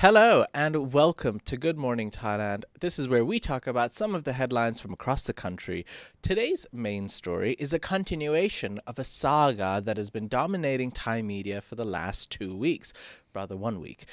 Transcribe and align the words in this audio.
Hello 0.00 0.44
and 0.54 0.92
welcome 0.92 1.40
to 1.40 1.56
Good 1.56 1.76
Morning 1.76 2.12
Thailand. 2.12 2.62
This 2.78 3.00
is 3.00 3.08
where 3.08 3.24
we 3.24 3.40
talk 3.40 3.66
about 3.66 3.92
some 3.92 4.14
of 4.14 4.22
the 4.22 4.32
headlines 4.32 4.78
from 4.78 4.92
across 4.92 5.24
the 5.24 5.32
country. 5.32 5.84
Today's 6.22 6.68
main 6.72 7.08
story 7.08 7.56
is 7.58 7.72
a 7.72 7.80
continuation 7.80 8.78
of 8.86 9.00
a 9.00 9.02
saga 9.02 9.82
that 9.84 9.96
has 9.96 10.08
been 10.08 10.28
dominating 10.28 10.92
Thai 10.92 11.22
media 11.22 11.60
for 11.60 11.74
the 11.74 11.84
last 11.84 12.30
two 12.30 12.56
weeks, 12.56 12.94
rather, 13.34 13.56
one 13.56 13.80
week. 13.80 14.04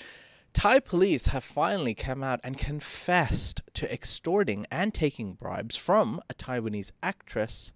Thai 0.54 0.79
police 0.79 1.28
have 1.28 1.44
finally 1.44 1.94
come 1.94 2.24
out 2.24 2.40
and 2.44 2.58
confessed 2.58 3.62
to 3.76 3.94
extorting 3.94 4.65
and 4.72 4.92
taking 4.92 5.33
bribes 5.33 5.76
from 5.76 6.20
a 6.31 6.33
Taiwanese 6.33 6.94
actress, 7.04 7.74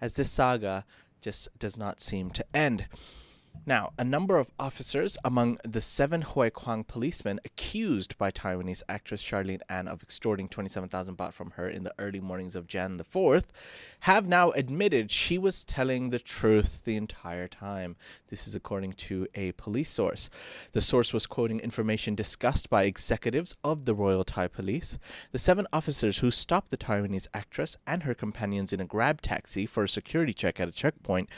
as 0.00 0.14
this 0.14 0.30
saga 0.30 0.86
just 1.20 1.50
does 1.58 1.76
not 1.76 2.00
seem 2.00 2.30
to 2.30 2.56
end. 2.56 2.86
Now, 3.66 3.92
a 3.98 4.04
number 4.04 4.38
of 4.38 4.50
officers 4.58 5.18
among 5.22 5.58
the 5.64 5.82
seven 5.82 6.22
Huai 6.22 6.50
Khwang 6.50 6.86
policemen 6.86 7.40
accused 7.44 8.16
by 8.16 8.30
Taiwanese 8.30 8.82
actress 8.88 9.22
Charlene 9.22 9.60
An 9.68 9.86
of 9.86 10.02
extorting 10.02 10.48
27,000 10.48 11.16
baht 11.16 11.34
from 11.34 11.50
her 11.52 11.68
in 11.68 11.84
the 11.84 11.92
early 11.98 12.20
mornings 12.20 12.56
of 12.56 12.66
Jan 12.66 12.96
the 12.96 13.04
4th 13.04 13.46
have 14.00 14.26
now 14.26 14.50
admitted 14.52 15.10
she 15.10 15.36
was 15.36 15.62
telling 15.62 16.08
the 16.08 16.18
truth 16.18 16.84
the 16.84 16.96
entire 16.96 17.46
time. 17.46 17.96
This 18.28 18.48
is 18.48 18.54
according 18.54 18.94
to 18.94 19.28
a 19.34 19.52
police 19.52 19.90
source. 19.90 20.30
The 20.72 20.80
source 20.80 21.12
was 21.12 21.26
quoting 21.26 21.60
information 21.60 22.14
discussed 22.14 22.70
by 22.70 22.84
executives 22.84 23.54
of 23.62 23.84
the 23.84 23.94
Royal 23.94 24.24
Thai 24.24 24.48
Police. 24.48 24.98
The 25.32 25.38
seven 25.38 25.66
officers 25.70 26.18
who 26.18 26.30
stopped 26.30 26.70
the 26.70 26.78
Taiwanese 26.78 27.28
actress 27.34 27.76
and 27.86 28.04
her 28.04 28.14
companions 28.14 28.72
in 28.72 28.80
a 28.80 28.86
grab 28.86 29.20
taxi 29.20 29.66
for 29.66 29.84
a 29.84 29.88
security 29.88 30.32
check 30.32 30.58
at 30.60 30.68
a 30.68 30.72
checkpoint 30.72 31.28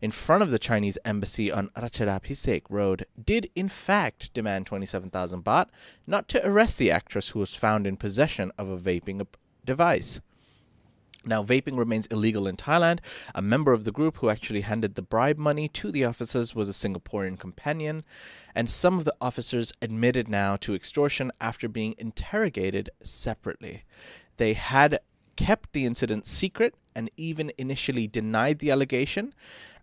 in 0.00 0.12
front 0.12 0.42
of 0.42 0.50
the 0.50 0.58
Chinese 0.58 0.98
embassy 1.04 1.50
on 1.50 1.70
Ratchadapisek 1.76 2.62
Road 2.68 3.06
did 3.22 3.50
in 3.54 3.68
fact 3.68 4.32
demand 4.34 4.66
27,000 4.66 5.42
baht, 5.42 5.68
not 6.06 6.28
to 6.28 6.46
arrest 6.46 6.78
the 6.78 6.90
actress 6.90 7.30
who 7.30 7.38
was 7.38 7.54
found 7.54 7.86
in 7.86 7.96
possession 7.96 8.52
of 8.58 8.68
a 8.68 8.78
vaping 8.78 9.26
device. 9.64 10.20
Now, 11.24 11.44
vaping 11.44 11.78
remains 11.78 12.06
illegal 12.08 12.48
in 12.48 12.56
Thailand. 12.56 12.98
A 13.34 13.42
member 13.42 13.72
of 13.72 13.84
the 13.84 13.92
group 13.92 14.16
who 14.16 14.28
actually 14.28 14.62
handed 14.62 14.96
the 14.96 15.02
bribe 15.02 15.38
money 15.38 15.68
to 15.68 15.92
the 15.92 16.04
officers 16.04 16.54
was 16.54 16.68
a 16.68 16.72
Singaporean 16.72 17.38
companion, 17.38 18.02
and 18.56 18.68
some 18.68 18.98
of 18.98 19.04
the 19.04 19.14
officers 19.20 19.72
admitted 19.80 20.28
now 20.28 20.56
to 20.56 20.74
extortion 20.74 21.30
after 21.40 21.68
being 21.68 21.94
interrogated 21.96 22.90
separately. 23.02 23.84
They 24.36 24.54
had 24.54 24.98
kept 25.36 25.72
the 25.72 25.86
incident 25.86 26.26
secret 26.26 26.74
and 26.94 27.10
even 27.16 27.52
initially 27.58 28.06
denied 28.06 28.58
the 28.58 28.70
allegation, 28.70 29.34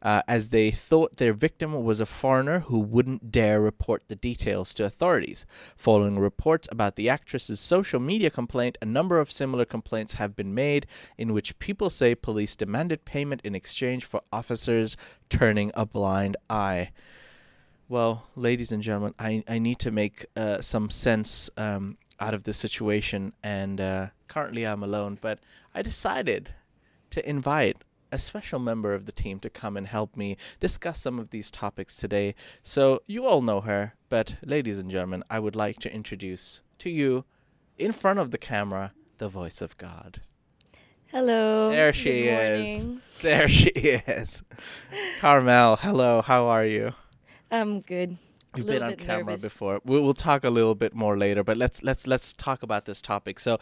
uh, 0.01 0.21
as 0.27 0.49
they 0.49 0.71
thought 0.71 1.17
their 1.17 1.33
victim 1.33 1.83
was 1.83 1.99
a 1.99 2.05
foreigner 2.05 2.59
who 2.61 2.79
wouldn't 2.79 3.31
dare 3.31 3.59
report 3.59 4.03
the 4.07 4.15
details 4.15 4.73
to 4.73 4.85
authorities. 4.85 5.45
Following 5.75 6.17
reports 6.19 6.67
about 6.71 6.95
the 6.95 7.09
actress's 7.09 7.59
social 7.59 7.99
media 7.99 8.29
complaint, 8.29 8.77
a 8.81 8.85
number 8.85 9.19
of 9.19 9.31
similar 9.31 9.65
complaints 9.65 10.13
have 10.13 10.35
been 10.35 10.53
made 10.53 10.87
in 11.17 11.33
which 11.33 11.59
people 11.59 11.89
say 11.89 12.15
police 12.15 12.55
demanded 12.55 13.05
payment 13.05 13.41
in 13.43 13.55
exchange 13.55 14.05
for 14.05 14.21
officers 14.31 14.95
turning 15.29 15.71
a 15.73 15.85
blind 15.85 16.37
eye. 16.49 16.91
Well, 17.89 18.27
ladies 18.35 18.71
and 18.71 18.83
gentlemen, 18.83 19.15
I, 19.17 19.43
I 19.47 19.57
need 19.57 19.79
to 19.79 19.91
make 19.91 20.25
uh, 20.35 20.61
some 20.61 20.89
sense 20.91 21.49
um, 21.57 21.97
out 22.19 22.35
of 22.35 22.43
this 22.43 22.57
situation, 22.57 23.33
and 23.41 23.81
uh, 23.81 24.07
currently 24.27 24.65
I'm 24.65 24.83
alone, 24.83 25.17
but 25.19 25.39
I 25.73 25.81
decided 25.81 26.53
to 27.11 27.29
invite 27.29 27.77
a 28.11 28.19
special 28.19 28.59
member 28.59 28.93
of 28.93 29.05
the 29.05 29.11
team 29.11 29.39
to 29.39 29.49
come 29.49 29.77
and 29.77 29.87
help 29.87 30.17
me 30.17 30.37
discuss 30.59 30.99
some 30.99 31.19
of 31.19 31.29
these 31.29 31.51
topics 31.51 31.95
today. 31.97 32.35
So, 32.63 33.01
you 33.05 33.25
all 33.25 33.41
know 33.41 33.61
her, 33.61 33.93
but 34.09 34.35
ladies 34.43 34.79
and 34.79 34.89
gentlemen, 34.89 35.23
I 35.29 35.39
would 35.39 35.55
like 35.55 35.79
to 35.79 35.93
introduce 35.93 36.61
to 36.79 36.89
you, 36.89 37.25
in 37.77 37.91
front 37.91 38.19
of 38.19 38.31
the 38.31 38.37
camera, 38.37 38.93
the 39.19 39.29
voice 39.29 39.61
of 39.61 39.77
God. 39.77 40.21
Hello. 41.07 41.71
There 41.71 41.93
she 41.93 42.27
is. 42.27 42.87
There 43.21 43.47
she 43.47 43.69
is. 43.69 44.43
Carmel, 45.19 45.77
hello, 45.77 46.21
how 46.21 46.45
are 46.45 46.65
you? 46.65 46.93
I'm 47.51 47.79
good. 47.79 48.17
We've 48.55 48.65
been 48.65 48.81
on 48.81 48.95
camera 48.95 49.33
nervous. 49.33 49.41
before. 49.41 49.79
We'll, 49.85 50.03
we'll 50.03 50.13
talk 50.13 50.43
a 50.43 50.49
little 50.49 50.75
bit 50.75 50.95
more 50.95 51.17
later, 51.17 51.43
but 51.43 51.57
let's 51.57 51.83
let's 51.83 52.07
let's 52.07 52.33
talk 52.33 52.63
about 52.63 52.85
this 52.85 53.01
topic. 53.01 53.39
So, 53.39 53.59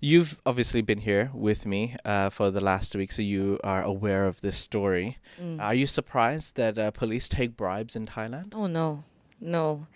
you've 0.00 0.38
obviously 0.44 0.82
been 0.82 0.98
here 0.98 1.30
with 1.32 1.64
me 1.64 1.96
uh, 2.04 2.28
for 2.28 2.50
the 2.50 2.60
last 2.60 2.94
week, 2.94 3.10
so 3.10 3.22
you 3.22 3.58
are 3.64 3.82
aware 3.82 4.26
of 4.26 4.40
this 4.42 4.58
story. 4.58 5.16
Mm. 5.40 5.60
Are 5.60 5.74
you 5.74 5.86
surprised 5.86 6.56
that 6.56 6.78
uh, 6.78 6.90
police 6.90 7.28
take 7.28 7.56
bribes 7.56 7.96
in 7.96 8.06
Thailand? 8.06 8.52
oh 8.54 8.66
no, 8.66 9.04
no. 9.40 9.86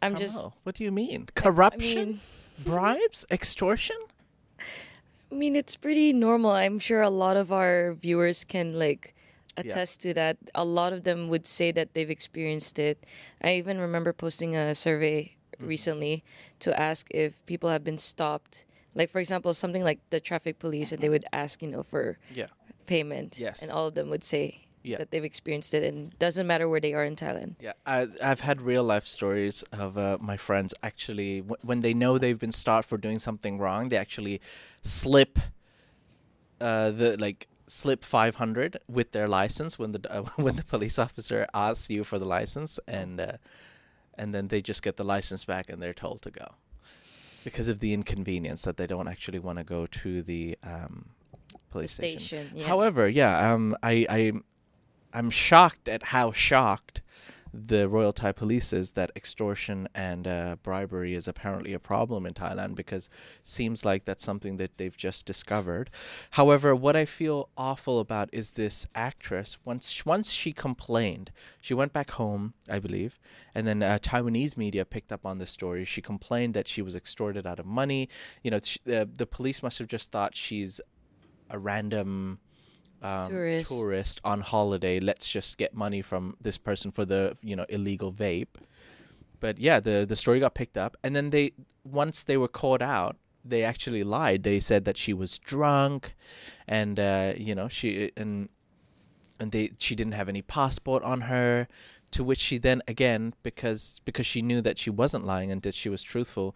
I'm 0.00 0.16
just. 0.16 0.48
What 0.64 0.74
do 0.74 0.84
you 0.84 0.92
mean? 0.92 1.28
Corruption, 1.34 1.98
I 1.98 2.04
mean, 2.04 2.20
bribes, 2.64 3.24
extortion? 3.30 3.96
I 5.30 5.34
mean, 5.34 5.56
it's 5.56 5.76
pretty 5.76 6.12
normal. 6.12 6.52
I'm 6.52 6.78
sure 6.78 7.02
a 7.02 7.10
lot 7.10 7.36
of 7.36 7.52
our 7.52 7.94
viewers 7.94 8.44
can 8.44 8.78
like 8.78 9.14
Yeah. 9.56 9.70
attest 9.70 10.00
to 10.02 10.14
that. 10.14 10.36
A 10.54 10.64
lot 10.64 10.92
of 10.92 11.04
them 11.04 11.28
would 11.28 11.46
say 11.46 11.70
that 11.72 11.94
they've 11.94 12.10
experienced 12.10 12.78
it. 12.78 13.04
I 13.42 13.54
even 13.56 13.78
remember 13.78 14.12
posting 14.12 14.56
a 14.56 14.74
survey 14.74 15.36
Mm-hmm. 15.54 15.68
recently 15.68 16.24
to 16.58 16.74
ask 16.80 17.06
if 17.14 17.38
people 17.46 17.70
have 17.70 17.84
been 17.84 17.96
stopped. 17.98 18.64
Like 18.96 19.08
for 19.08 19.20
example, 19.20 19.54
something 19.54 19.84
like 19.84 20.00
the 20.10 20.18
traffic 20.18 20.58
police, 20.58 20.90
and 20.90 21.00
they 21.00 21.08
would 21.08 21.24
ask, 21.32 21.62
you 21.62 21.68
know, 21.68 21.84
for 21.84 22.18
Yeah. 22.34 22.48
payment. 22.86 23.38
Yes. 23.38 23.62
And 23.62 23.70
all 23.70 23.86
of 23.86 23.94
them 23.94 24.10
would 24.10 24.24
say 24.24 24.66
Yeah. 24.82 24.96
that 24.98 25.12
they've 25.12 25.22
experienced 25.22 25.72
it, 25.72 25.84
and 25.84 26.10
doesn't 26.18 26.48
matter 26.48 26.68
where 26.68 26.80
they 26.80 26.92
are 26.92 27.04
in 27.04 27.14
Thailand. 27.14 27.54
Yeah, 27.60 27.74
I, 27.86 28.08
I've 28.20 28.40
had 28.40 28.62
real 28.62 28.82
life 28.82 29.06
stories 29.06 29.62
of 29.70 29.96
uh, 29.96 30.18
my 30.20 30.36
friends 30.36 30.74
actually, 30.82 31.42
w- 31.42 31.56
when 31.62 31.78
they 31.86 31.94
know 31.94 32.18
they've 32.18 32.40
been 32.46 32.50
stopped 32.64 32.88
for 32.88 32.98
doing 32.98 33.20
something 33.20 33.56
wrong, 33.58 33.90
they 33.90 33.96
actually 33.96 34.40
slip 34.82 35.38
uh, 36.60 36.90
the 36.90 37.16
like 37.16 37.46
slip 37.66 38.04
500 38.04 38.78
with 38.88 39.12
their 39.12 39.28
license 39.28 39.78
when 39.78 39.92
the 39.92 40.00
uh, 40.12 40.22
when 40.36 40.56
the 40.56 40.64
police 40.64 40.98
officer 40.98 41.46
asks 41.54 41.88
you 41.90 42.04
for 42.04 42.18
the 42.18 42.24
license 42.26 42.78
and 42.86 43.20
uh, 43.20 43.32
and 44.16 44.34
then 44.34 44.48
they 44.48 44.60
just 44.62 44.82
get 44.82 44.96
the 44.96 45.04
license 45.04 45.44
back 45.44 45.68
and 45.70 45.82
they're 45.82 45.94
told 45.94 46.22
to 46.22 46.30
go 46.30 46.46
because 47.44 47.68
of 47.68 47.80
the 47.80 47.92
inconvenience 47.92 48.62
that 48.62 48.76
they 48.76 48.86
don't 48.86 49.08
actually 49.08 49.38
want 49.38 49.58
to 49.58 49.64
go 49.64 49.86
to 49.86 50.22
the 50.22 50.56
um, 50.62 51.06
The 51.52 51.58
police 51.70 51.92
station. 51.92 52.20
station. 52.20 52.50
Yeah. 52.54 52.66
However, 52.66 53.08
yeah, 53.08 53.52
um, 53.52 53.76
I, 53.82 54.06
I, 54.08 54.32
I'm 55.12 55.28
shocked 55.30 55.88
at 55.88 56.04
how 56.04 56.32
shocked 56.32 57.02
the 57.54 57.88
Royal 57.88 58.12
Thai 58.12 58.32
Police 58.32 58.72
is 58.72 58.92
that 58.92 59.12
extortion 59.14 59.88
and 59.94 60.26
uh, 60.26 60.56
bribery 60.62 61.14
is 61.14 61.28
apparently 61.28 61.72
a 61.72 61.78
problem 61.78 62.26
in 62.26 62.34
Thailand 62.34 62.74
because 62.74 63.08
seems 63.42 63.84
like 63.84 64.04
that's 64.04 64.24
something 64.24 64.56
that 64.56 64.76
they've 64.76 64.96
just 64.96 65.24
discovered. 65.24 65.90
However, 66.32 66.74
what 66.74 66.96
I 66.96 67.04
feel 67.04 67.48
awful 67.56 68.00
about 68.00 68.28
is 68.32 68.52
this 68.52 68.86
actress. 68.94 69.58
Once 69.64 70.04
once 70.04 70.32
she 70.32 70.52
complained, 70.52 71.30
she 71.60 71.74
went 71.74 71.92
back 71.92 72.10
home, 72.12 72.54
I 72.68 72.80
believe, 72.80 73.20
and 73.54 73.66
then 73.66 73.82
uh, 73.82 73.98
Taiwanese 74.02 74.56
media 74.56 74.84
picked 74.84 75.12
up 75.12 75.24
on 75.24 75.38
this 75.38 75.50
story. 75.50 75.84
She 75.84 76.02
complained 76.02 76.54
that 76.54 76.66
she 76.66 76.82
was 76.82 76.96
extorted 76.96 77.46
out 77.46 77.60
of 77.60 77.66
money. 77.66 78.08
You 78.42 78.50
know, 78.50 78.60
sh- 78.62 78.78
uh, 78.92 79.06
the 79.16 79.26
police 79.26 79.62
must 79.62 79.78
have 79.78 79.88
just 79.88 80.10
thought 80.10 80.34
she's 80.34 80.80
a 81.50 81.58
random 81.58 82.40
um, 83.04 83.30
Tourist. 83.30 83.70
tourist 83.70 84.20
on 84.24 84.40
holiday. 84.40 84.98
Let's 84.98 85.28
just 85.28 85.58
get 85.58 85.74
money 85.74 86.00
from 86.00 86.36
this 86.40 86.56
person 86.56 86.90
for 86.90 87.04
the 87.04 87.36
you 87.42 87.54
know 87.54 87.66
illegal 87.68 88.10
vape. 88.10 88.56
But 89.40 89.58
yeah, 89.58 89.78
the 89.78 90.06
the 90.08 90.16
story 90.16 90.40
got 90.40 90.54
picked 90.54 90.78
up, 90.78 90.96
and 91.04 91.14
then 91.14 91.30
they 91.30 91.52
once 91.84 92.24
they 92.24 92.38
were 92.38 92.48
caught 92.48 92.80
out, 92.80 93.16
they 93.44 93.62
actually 93.62 94.02
lied. 94.04 94.42
They 94.42 94.58
said 94.58 94.86
that 94.86 94.96
she 94.96 95.12
was 95.12 95.38
drunk, 95.38 96.14
and 96.66 96.98
uh, 96.98 97.34
you 97.36 97.54
know 97.54 97.68
she 97.68 98.10
and 98.16 98.48
and 99.38 99.52
they 99.52 99.72
she 99.78 99.94
didn't 99.94 100.14
have 100.14 100.30
any 100.30 100.42
passport 100.42 101.02
on 101.02 101.22
her. 101.22 101.68
To 102.12 102.22
which 102.22 102.38
she 102.38 102.58
then 102.58 102.80
again 102.86 103.34
because 103.42 104.00
because 104.04 104.24
she 104.24 104.40
knew 104.40 104.60
that 104.62 104.78
she 104.78 104.88
wasn't 104.88 105.26
lying 105.26 105.50
and 105.50 105.60
that 105.62 105.74
she 105.74 105.88
was 105.88 106.00
truthful, 106.00 106.54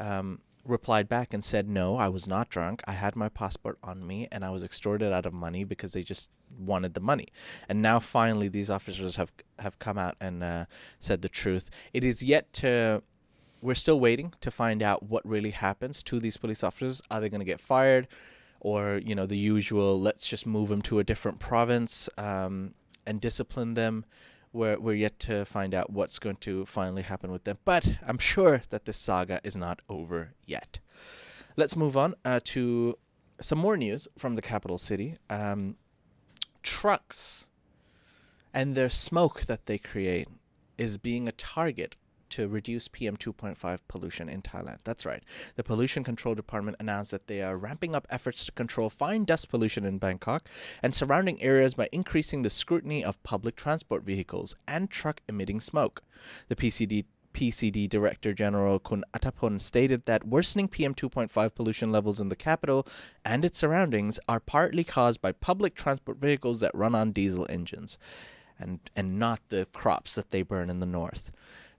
um, 0.00 0.40
replied 0.66 1.08
back 1.08 1.32
and 1.32 1.44
said, 1.44 1.68
No, 1.68 1.96
I 1.96 2.08
was 2.08 2.26
not 2.26 2.48
drunk. 2.48 2.82
I 2.86 2.92
had 2.92 3.16
my 3.16 3.28
passport 3.28 3.78
on 3.82 4.06
me 4.06 4.28
and 4.30 4.44
I 4.44 4.50
was 4.50 4.64
extorted 4.64 5.12
out 5.12 5.26
of 5.26 5.32
money 5.32 5.64
because 5.64 5.92
they 5.92 6.02
just 6.02 6.30
wanted 6.58 6.94
the 6.94 7.00
money. 7.00 7.28
And 7.68 7.82
now 7.82 8.00
finally 8.00 8.48
these 8.48 8.70
officers 8.70 9.16
have 9.16 9.32
have 9.58 9.78
come 9.78 9.98
out 9.98 10.16
and 10.20 10.42
uh, 10.42 10.64
said 11.00 11.22
the 11.22 11.28
truth. 11.28 11.70
It 11.92 12.04
is 12.04 12.22
yet 12.22 12.52
to 12.54 13.02
we're 13.62 13.74
still 13.74 13.98
waiting 13.98 14.34
to 14.40 14.50
find 14.50 14.82
out 14.82 15.02
what 15.02 15.26
really 15.26 15.50
happens 15.50 16.02
to 16.04 16.20
these 16.20 16.36
police 16.36 16.62
officers. 16.62 17.02
Are 17.10 17.20
they 17.20 17.28
going 17.28 17.40
to 17.40 17.46
get 17.46 17.60
fired? 17.60 18.06
Or, 18.60 19.00
you 19.04 19.14
know, 19.14 19.26
the 19.26 19.36
usual, 19.36 20.00
let's 20.00 20.28
just 20.28 20.46
move 20.46 20.68
them 20.68 20.82
to 20.82 20.98
a 20.98 21.04
different 21.04 21.38
province 21.38 22.08
um, 22.18 22.74
and 23.06 23.20
discipline 23.20 23.74
them 23.74 24.04
we're, 24.56 24.78
we're 24.78 24.94
yet 24.94 25.18
to 25.20 25.44
find 25.44 25.74
out 25.74 25.90
what's 25.90 26.18
going 26.18 26.36
to 26.36 26.66
finally 26.66 27.02
happen 27.02 27.30
with 27.30 27.44
them. 27.44 27.58
But 27.64 27.96
I'm 28.06 28.18
sure 28.18 28.62
that 28.70 28.86
this 28.86 28.96
saga 28.96 29.40
is 29.44 29.56
not 29.56 29.80
over 29.88 30.32
yet. 30.44 30.80
Let's 31.56 31.76
move 31.76 31.96
on 31.96 32.14
uh, 32.24 32.40
to 32.44 32.98
some 33.40 33.58
more 33.58 33.76
news 33.76 34.08
from 34.18 34.34
the 34.34 34.42
capital 34.42 34.78
city. 34.78 35.16
Um, 35.30 35.76
trucks 36.62 37.48
and 38.52 38.74
their 38.74 38.90
smoke 38.90 39.42
that 39.42 39.66
they 39.66 39.78
create 39.78 40.28
is 40.78 40.98
being 40.98 41.28
a 41.28 41.32
target 41.32 41.94
to 42.36 42.46
reduce 42.46 42.86
PM 42.86 43.16
2.5 43.16 43.78
pollution 43.88 44.28
in 44.28 44.42
Thailand. 44.42 44.80
That's 44.84 45.06
right. 45.06 45.22
The 45.56 45.64
Pollution 45.64 46.04
Control 46.04 46.34
Department 46.34 46.76
announced 46.78 47.10
that 47.12 47.28
they 47.28 47.40
are 47.40 47.56
ramping 47.56 47.94
up 47.94 48.06
efforts 48.10 48.44
to 48.44 48.52
control 48.52 48.90
fine 48.90 49.24
dust 49.24 49.48
pollution 49.48 49.86
in 49.86 49.96
Bangkok 49.96 50.46
and 50.82 50.94
surrounding 50.94 51.42
areas 51.42 51.72
by 51.72 51.88
increasing 51.92 52.42
the 52.42 52.50
scrutiny 52.50 53.02
of 53.02 53.22
public 53.22 53.56
transport 53.56 54.02
vehicles 54.02 54.54
and 54.68 54.90
truck 54.90 55.22
emitting 55.26 55.62
smoke. 55.62 56.02
The 56.48 56.56
PCD 56.56 57.06
PCD 57.32 57.88
Director 57.88 58.34
General 58.34 58.78
Kun 58.78 59.04
Atapon 59.14 59.58
stated 59.58 60.04
that 60.04 60.26
worsening 60.26 60.68
PM 60.68 60.94
2.5 60.94 61.54
pollution 61.54 61.90
levels 61.90 62.20
in 62.20 62.28
the 62.28 62.36
capital 62.36 62.86
and 63.24 63.46
its 63.46 63.58
surroundings 63.58 64.18
are 64.28 64.40
partly 64.40 64.84
caused 64.84 65.22
by 65.22 65.32
public 65.32 65.74
transport 65.74 66.18
vehicles 66.18 66.60
that 66.60 66.74
run 66.74 66.94
on 66.94 67.12
diesel 67.12 67.46
engines 67.48 67.98
and, 68.58 68.80
and 68.94 69.18
not 69.18 69.40
the 69.48 69.66
crops 69.72 70.14
that 70.14 70.30
they 70.30 70.42
burn 70.42 70.70
in 70.70 70.80
the 70.80 70.86
north. 70.86 71.30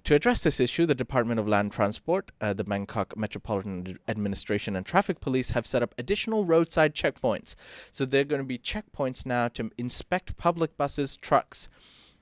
To 0.08 0.16
address 0.16 0.40
this 0.40 0.62
issue, 0.62 0.86
the 0.86 0.96
Department 0.96 1.38
of 1.38 1.50
Land 1.50 1.74
Transport, 1.74 2.32
uh, 2.40 2.54
the 2.54 2.64
Bangkok 2.64 3.18
Metropolitan 3.18 4.00
Administration, 4.08 4.78
and 4.78 4.86
Traffic 4.86 5.20
Police 5.20 5.50
have 5.50 5.68
set 5.68 5.84
up 5.84 5.94
additional 5.98 6.46
roadside 6.46 6.96
checkpoints. 6.96 7.56
So 7.92 8.06
they're 8.06 8.24
going 8.24 8.40
to 8.40 8.46
be 8.46 8.58
checkpoints 8.58 9.26
now 9.26 9.50
to 9.50 9.70
inspect 9.78 10.38
public 10.38 10.78
buses, 10.78 11.18
trucks, 11.18 11.68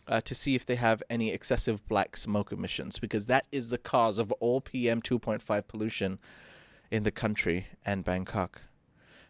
uh, 0.07 0.19
to 0.21 0.33
see 0.33 0.55
if 0.55 0.65
they 0.65 0.77
have 0.77 1.03
any 1.11 1.29
excessive 1.29 1.87
black 1.87 2.17
smoke 2.17 2.51
emissions, 2.51 2.97
because 2.97 3.27
that 3.27 3.45
is 3.51 3.69
the 3.69 3.77
cause 3.77 4.17
of 4.17 4.31
all 4.39 4.61
PM 4.61 4.99
2.5 4.99 5.67
pollution 5.67 6.17
in 6.89 7.03
the 7.03 7.11
country 7.11 7.67
and 7.85 8.03
Bangkok. 8.03 8.63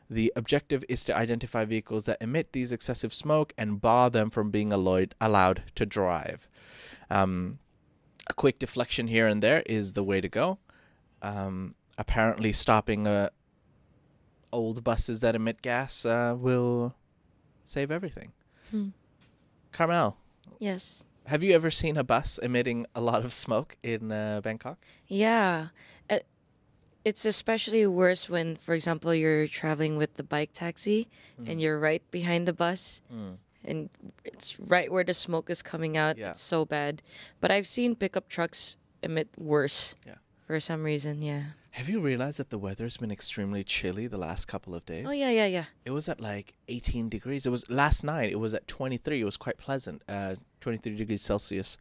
The 0.09 0.31
objective 0.33 0.85
is 0.87 1.03
to 1.03 1.17
identify 1.17 1.65
vehicles 1.65 2.05
that 2.05 2.21
emit 2.21 2.53
these 2.53 2.71
excessive 2.71 3.13
smoke 3.13 3.51
and 3.57 3.81
bar 3.81 4.09
them 4.09 4.29
from 4.29 4.49
being 4.49 4.71
allowed, 4.71 5.13
allowed 5.19 5.63
to 5.75 5.85
drive. 5.85 6.47
Um, 7.09 7.59
a 8.27 8.33
quick 8.33 8.59
deflection 8.59 9.07
here 9.07 9.27
and 9.27 9.41
there 9.41 9.61
is 9.65 9.93
the 9.93 10.03
way 10.03 10.21
to 10.21 10.27
go. 10.29 10.57
Um, 11.21 11.75
apparently, 11.97 12.51
stopping 12.53 13.07
uh, 13.07 13.29
old 14.51 14.83
buses 14.83 15.19
that 15.21 15.35
emit 15.35 15.61
gas 15.61 16.05
uh, 16.05 16.35
will 16.37 16.95
save 17.63 17.91
everything. 17.91 18.31
Hmm. 18.71 18.89
Carmel, 19.71 20.17
Yes. 20.59 21.03
have 21.25 21.43
you 21.43 21.53
ever 21.53 21.69
seen 21.71 21.97
a 21.97 22.03
bus 22.03 22.37
emitting 22.37 22.85
a 22.95 23.01
lot 23.01 23.25
of 23.25 23.33
smoke 23.33 23.75
in 23.83 24.11
uh, 24.11 24.41
Bangkok? 24.41 24.77
Yeah. 25.07 25.67
Uh, 26.09 26.19
It's 27.03 27.25
especially 27.25 27.85
worse 27.85 28.29
when, 28.29 28.55
for 28.55 28.73
example, 28.73 29.13
you're 29.13 29.47
traveling 29.47 29.97
with 29.97 30.15
the 30.15 30.23
bike 30.23 30.51
taxi 30.53 31.07
and 31.45 31.59
you're 31.61 31.77
right 31.79 32.01
behind 32.11 32.47
the 32.47 32.53
bus 32.53 33.01
Mm. 33.13 33.37
And 33.67 33.89
it's 34.23 34.59
right 34.59 34.91
where 34.91 35.03
the 35.03 35.13
smoke 35.13 35.49
is 35.49 35.61
coming 35.61 35.97
out. 35.97 36.17
Yeah. 36.17 36.31
It's 36.31 36.41
so 36.41 36.65
bad. 36.65 37.01
But 37.41 37.51
I've 37.51 37.67
seen 37.67 37.95
pickup 37.95 38.29
trucks 38.29 38.77
emit 39.01 39.29
worse. 39.37 39.95
Yeah. 40.05 40.15
For 40.47 40.59
some 40.59 40.83
reason, 40.83 41.21
yeah. 41.21 41.43
Have 41.71 41.89
you 41.89 41.99
realized 41.99 42.39
that 42.39 42.51
the 42.51 42.57
weather's 42.57 42.97
been 42.97 43.11
extremely 43.11 43.63
chilly 43.63 44.07
the 44.07 44.17
last 44.17 44.47
couple 44.47 44.73
of 44.73 44.85
days? 44.85 45.05
Oh 45.07 45.11
yeah, 45.11 45.29
yeah, 45.29 45.47
yeah. 45.47 45.65
It 45.83 45.91
was 45.91 46.07
at 46.07 46.21
like 46.21 46.53
18 46.69 47.09
degrees. 47.09 47.45
It 47.45 47.49
was 47.49 47.69
last 47.69 48.03
night. 48.03 48.31
It 48.31 48.39
was 48.39 48.53
at 48.53 48.67
23. 48.67 49.19
It 49.19 49.25
was 49.25 49.37
quite 49.37 49.57
pleasant. 49.57 50.01
Uh, 50.07 50.35
23 50.61 50.95
degrees 50.95 51.21
Celsius 51.21 51.77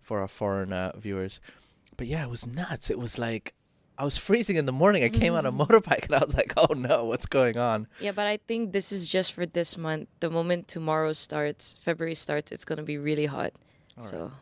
for 0.00 0.20
our 0.20 0.28
foreign 0.28 0.72
uh, 0.72 0.92
viewers. 0.96 1.40
But 1.96 2.08
yeah, 2.08 2.24
it 2.24 2.30
was 2.30 2.46
nuts. 2.46 2.90
It 2.90 2.98
was 2.98 3.18
like 3.18 3.54
I 3.98 4.04
was 4.04 4.16
freezing 4.16 4.56
in 4.56 4.66
the 4.66 4.72
morning. 4.72 5.04
I 5.04 5.08
came 5.08 5.34
on 5.34 5.46
a 5.46 5.52
mm-hmm. 5.52 5.62
motorbike 5.62 6.04
and 6.06 6.14
I 6.14 6.24
was 6.24 6.34
like, 6.34 6.52
"Oh 6.56 6.74
no, 6.74 7.04
what's 7.04 7.26
going 7.26 7.56
on?" 7.56 7.86
Yeah, 8.00 8.12
but 8.12 8.26
I 8.26 8.38
think 8.48 8.72
this 8.72 8.92
is 8.92 9.08
just 9.08 9.32
for 9.32 9.46
this 9.46 9.76
month. 9.76 10.08
The 10.20 10.30
moment 10.30 10.68
tomorrow 10.68 11.12
starts, 11.12 11.76
February 11.80 12.14
starts, 12.14 12.52
it's 12.52 12.64
gonna 12.64 12.82
be 12.82 12.98
really 12.98 13.26
hot. 13.26 13.52
so, 13.98 14.32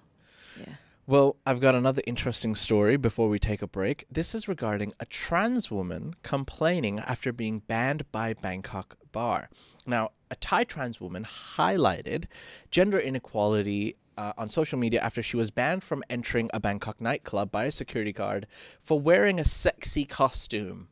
yeah. 0.58 0.74
Well, 1.06 1.36
I've 1.44 1.60
got 1.60 1.74
another 1.74 2.00
interesting 2.06 2.54
story 2.54 2.96
before 2.96 3.28
we 3.28 3.38
take 3.38 3.60
a 3.60 3.66
break. 3.66 4.06
This 4.10 4.34
is 4.34 4.48
regarding 4.48 4.94
a 4.98 5.04
trans 5.04 5.70
woman 5.70 6.14
complaining 6.22 6.98
after 6.98 7.30
being 7.30 7.58
banned 7.58 8.10
by 8.10 8.32
Bangkok 8.32 8.96
bar. 9.12 9.50
Now, 9.86 10.12
a 10.30 10.36
Thai 10.36 10.64
trans 10.64 11.02
woman 11.02 11.24
highlighted 11.24 12.24
gender 12.70 12.98
inequality 12.98 13.96
uh, 14.16 14.32
on 14.36 14.48
social 14.48 14.78
media 14.78 15.00
after 15.00 15.22
she 15.22 15.36
was 15.36 15.50
banned 15.50 15.82
from 15.82 16.02
entering 16.08 16.50
a 16.52 16.60
Bangkok 16.60 17.00
nightclub 17.00 17.50
by 17.50 17.64
a 17.64 17.72
security 17.72 18.12
guard 18.12 18.46
for 18.78 18.98
wearing 19.00 19.38
a 19.38 19.44
sexy 19.44 20.04
costume. 20.04 20.88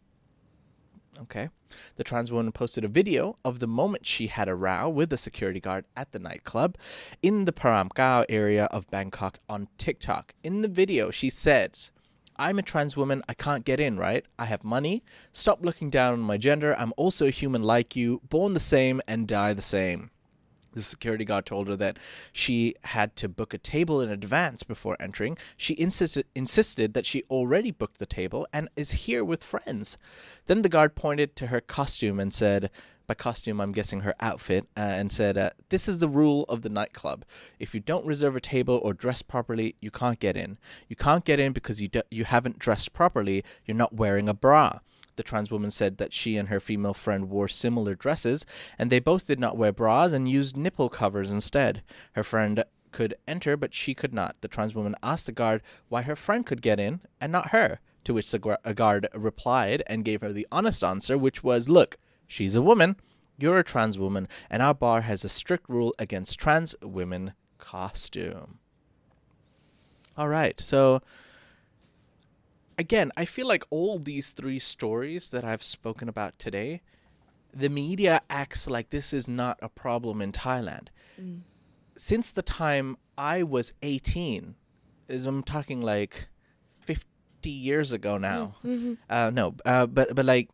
Okay. 1.20 1.48
The 1.96 2.04
trans 2.04 2.32
woman 2.32 2.52
posted 2.52 2.84
a 2.84 2.88
video 2.88 3.38
of 3.44 3.58
the 3.58 3.66
moment 3.66 4.06
she 4.06 4.26
had 4.26 4.48
a 4.48 4.54
row 4.54 4.88
with 4.88 5.10
the 5.10 5.16
security 5.16 5.60
guard 5.60 5.84
at 5.96 6.12
the 6.12 6.19
nightclub 6.19 6.76
in 7.22 7.44
the 7.44 7.52
Paramgao 7.52 8.24
area 8.28 8.64
of 8.66 8.90
Bangkok 8.90 9.38
on 9.48 9.68
TikTok. 9.78 10.34
In 10.42 10.62
the 10.62 10.68
video, 10.68 11.10
she 11.10 11.30
says, 11.30 11.90
I'm 12.36 12.58
a 12.58 12.62
trans 12.62 12.96
woman. 12.96 13.22
I 13.28 13.34
can't 13.34 13.64
get 13.64 13.78
in, 13.78 13.98
right? 13.98 14.25
I 14.38 14.46
have 14.46 14.64
money. 14.64 15.04
Stop 15.32 15.64
looking 15.64 15.90
down 15.90 16.14
on 16.14 16.20
my 16.20 16.38
gender. 16.38 16.75
I'm 16.78 16.94
also 16.96 17.26
a 17.26 17.30
human 17.30 17.62
like 17.62 17.94
you, 17.94 18.20
born 18.28 18.54
the 18.54 18.60
same 18.60 19.00
and 19.06 19.28
die 19.28 19.52
the 19.52 19.62
same. 19.62 20.10
The 20.72 20.82
security 20.82 21.24
guard 21.24 21.46
told 21.46 21.69
her 21.69 21.76
that 21.76 21.98
she 22.32 22.74
had 22.84 23.14
to 23.16 23.28
book 23.28 23.54
a 23.54 23.58
table 23.58 24.00
in 24.00 24.10
advance 24.10 24.62
before 24.62 24.96
entering. 25.00 25.36
She 25.56 25.78
insisted 25.78 26.26
insisted 26.34 26.94
that 26.94 27.06
she 27.06 27.24
already 27.30 27.70
booked 27.70 27.98
the 27.98 28.06
table 28.06 28.46
and 28.52 28.69
is 28.76 28.92
here 28.92 29.24
with 29.24 29.44
friends. 29.44 29.98
Then 30.46 30.62
the 30.62 30.69
guard 30.69 30.94
pointed 30.94 31.36
to 31.36 31.48
her 31.48 31.60
costume 31.60 32.19
and 32.19 32.32
said, 32.32 32.70
by 33.06 33.14
costume 33.14 33.60
I'm 33.60 33.72
guessing 33.72 34.00
her 34.00 34.14
outfit, 34.20 34.66
uh, 34.76 34.80
and 34.80 35.12
said, 35.12 35.36
uh, 35.36 35.50
"This 35.69 35.88
is 35.88 35.98
the 35.98 36.08
rule 36.08 36.44
of 36.48 36.62
the 36.62 36.69
nightclub. 36.69 37.25
If 37.58 37.75
you 37.75 37.80
don't 37.80 38.06
reserve 38.06 38.36
a 38.36 38.40
table 38.40 38.80
or 38.82 38.94
dress 38.94 39.22
properly, 39.22 39.75
you 39.80 39.90
can't 39.90 40.20
get 40.20 40.36
in. 40.36 40.56
You 40.88 40.96
can't 40.96 41.25
get 41.25 41.40
in 41.40 41.52
because 41.52 41.82
you 41.82 41.88
do- 41.88 42.02
you 42.10 42.25
haven't 42.25 42.58
dressed 42.58 42.92
properly. 42.92 43.44
You're 43.66 43.76
not 43.76 43.92
wearing 43.92 44.28
a 44.28 44.34
bra." 44.34 44.78
The 45.17 45.23
trans 45.23 45.50
woman 45.50 45.70
said 45.70 45.99
that 45.99 46.12
she 46.12 46.37
and 46.37 46.49
her 46.49 46.61
female 46.61 46.94
friend 46.94 47.29
wore 47.29 47.49
similar 47.49 47.94
dresses, 47.94 48.47
and 48.79 48.91
they 48.91 49.00
both 49.00 49.26
did 49.26 49.38
not 49.38 49.56
wear 49.56 49.73
bras 49.73 50.12
and 50.12 50.29
used 50.29 50.56
nipple 50.56 50.88
covers 50.88 51.31
instead. 51.31 51.82
Her 52.12 52.23
friend 52.23 52.64
could 52.93 53.14
enter, 53.26 53.56
but 53.56 53.75
she 53.75 53.94
could 53.94 54.14
not. 54.14 54.37
The 54.41 54.49
trans 54.49 54.75
woman 54.75 54.97
asked 55.03 55.26
the 55.26 55.32
guard 55.32 55.62
why 55.88 56.03
her 56.03 56.17
friend 56.17 56.47
could 56.47 56.62
get 56.62 56.79
in 56.79 57.00
and 57.20 57.32
not 57.32 57.50
her, 57.50 57.81
to 58.05 58.14
which 58.14 58.31
the 58.31 58.59
guard 58.75 59.09
replied 59.14 59.82
and 59.87 60.05
gave 60.05 60.20
her 60.20 60.32
the 60.32 60.47
honest 60.53 60.85
answer, 60.85 61.19
which 61.19 61.43
was, 61.43 61.69
Look, 61.69 61.97
she's 62.26 62.56
a 62.56 62.62
woman, 62.62 62.97
you're 63.38 63.59
a 63.59 63.64
trans 63.64 63.99
woman, 63.99 64.29
and 64.50 64.62
our 64.62 64.75
bar 64.75 65.03
has 65.03 65.25
a 65.25 65.29
strict 65.29 65.69
rule 65.69 65.94
against 65.99 66.38
trans 66.38 66.76
women 66.82 67.32
costume. 67.59 68.59
All 70.17 70.29
right, 70.29 70.61
so 70.61 71.00
again, 72.78 73.10
I 73.16 73.24
feel 73.24 73.46
like 73.46 73.64
all 73.70 73.98
these 73.98 74.32
three 74.32 74.58
stories 74.58 75.30
that 75.30 75.44
I've 75.44 75.62
spoken 75.62 76.08
about 76.08 76.38
today, 76.38 76.82
the 77.54 77.68
media 77.68 78.20
acts 78.30 78.68
like 78.68 78.90
this 78.90 79.12
is 79.12 79.28
not 79.28 79.58
a 79.62 79.68
problem 79.68 80.20
in 80.23 80.32
Thailand. 80.32 80.88
Since 81.97 82.32
the 82.32 82.42
time 82.42 82.97
I 83.18 83.42
was 83.42 83.73
18, 83.82 84.54
is 85.08 85.26
I'm 85.26 85.42
talking 85.42 85.82
like 85.82 86.28
50 86.80 87.06
years 87.50 87.92
ago 87.92 88.16
now. 88.18 88.54
Uh, 89.11 89.30
no, 89.30 89.54
uh, 89.64 89.87
but 89.87 90.14
but 90.14 90.25
like 90.25 90.49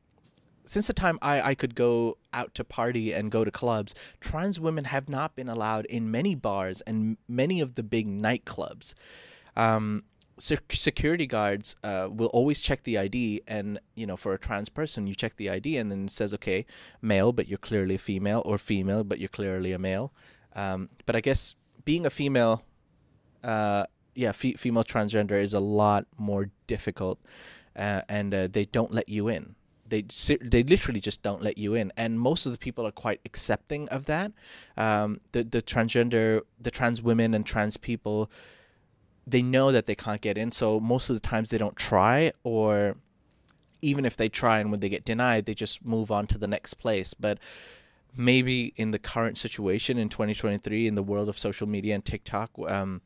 since 0.64 0.87
the 0.87 0.93
time 0.93 1.19
I, 1.23 1.40
I 1.40 1.54
could 1.54 1.75
go 1.75 2.19
out 2.35 2.54
to 2.57 2.64
party 2.64 3.12
and 3.14 3.31
go 3.31 3.45
to 3.45 3.50
clubs, 3.50 3.95
trans 4.21 4.61
women 4.61 4.85
have 4.85 5.09
not 5.09 5.35
been 5.35 5.49
allowed 5.49 5.87
in 5.87 6.11
many 6.11 6.35
bars 6.35 6.83
and 6.83 7.16
many 7.26 7.61
of 7.61 7.75
the 7.76 7.83
big 7.83 8.07
nightclubs. 8.07 8.95
Um, 9.57 10.04
sec- 10.38 10.73
security 10.73 11.26
guards 11.26 11.76
uh, 11.83 12.09
will 12.11 12.28
always 12.28 12.61
check 12.61 12.83
the 12.85 12.99
ID, 12.99 13.42
and 13.47 13.78
you 13.95 14.07
know, 14.07 14.16
for 14.16 14.33
a 14.33 14.38
trans 14.38 14.68
person, 14.68 15.07
you 15.07 15.14
check 15.14 15.37
the 15.37 15.50
ID, 15.50 15.76
and 15.76 15.90
then 15.90 16.04
it 16.04 16.11
says, 16.11 16.33
okay, 16.35 16.66
male, 17.02 17.33
but 17.33 17.49
you're 17.49 17.59
clearly 17.59 17.97
a 17.97 17.99
female, 17.99 18.42
or 18.45 18.59
female, 18.59 19.04
but 19.04 19.18
you're 19.18 19.28
clearly 19.28 19.73
a 19.73 19.78
male. 19.78 20.12
Um, 20.54 20.88
but 21.07 21.14
I 21.16 21.21
guess 21.21 21.54
being 21.85 22.07
a 22.07 22.11
female, 22.11 22.62
uh, 23.45 23.85
yeah, 24.14 24.33
fe- 24.33 24.54
female 24.54 24.85
transgender 24.85 25.40
is 25.40 25.54
a 25.54 25.61
lot 25.61 26.07
more 26.16 26.50
difficult, 26.66 27.18
uh, 27.76 28.02
and 28.09 28.35
uh, 28.35 28.49
they 28.50 28.64
don't 28.64 28.92
let 28.92 29.09
you 29.09 29.28
in. 29.28 29.54
They 29.87 30.04
they 30.42 30.62
literally 30.64 31.00
just 31.00 31.23
don't 31.23 31.42
let 31.42 31.57
you 31.57 31.75
in, 31.75 31.92
and 31.97 32.21
most 32.21 32.45
of 32.45 32.52
the 32.52 32.59
people 32.59 32.87
are 32.87 32.92
quite 32.92 33.21
accepting 33.25 33.88
of 33.88 34.04
that. 34.04 34.33
Um, 34.76 35.21
the 35.33 35.45
the 35.45 35.62
transgender, 35.62 36.42
the 36.61 36.71
trans 36.71 37.00
women 37.00 37.33
and 37.33 37.47
trans 37.47 37.78
people, 37.78 38.30
they 39.30 39.42
know 39.42 39.73
that 39.73 39.87
they 39.87 39.94
can't 39.94 40.20
get 40.20 40.38
in, 40.38 40.52
so 40.52 40.80
most 40.80 41.11
of 41.11 41.16
the 41.16 41.20
times 41.20 41.50
they 41.50 41.58
don't 41.58 41.76
try, 41.76 42.32
or 42.44 42.97
even 43.80 44.04
if 44.04 44.16
they 44.16 44.28
try 44.28 44.58
and 44.58 44.70
when 44.70 44.80
they 44.80 44.88
get 44.88 45.04
denied, 45.04 45.47
they 45.47 45.54
just 45.54 45.85
move 45.85 46.11
on 46.11 46.26
to 46.28 46.38
the 46.38 46.49
next 46.49 46.75
place. 46.75 47.14
But 47.14 47.38
maybe 48.16 48.73
in 48.76 48.90
the 48.90 48.99
current 48.99 49.38
situation 49.38 49.99
in 49.99 50.08
2023 50.08 50.87
in 50.87 50.94
the 50.94 51.02
world 51.02 51.28
of 51.28 51.38
social 51.38 51.68
media 51.68 51.94
and 51.94 52.04
TikTok, 52.04 52.50
um, 52.66 53.00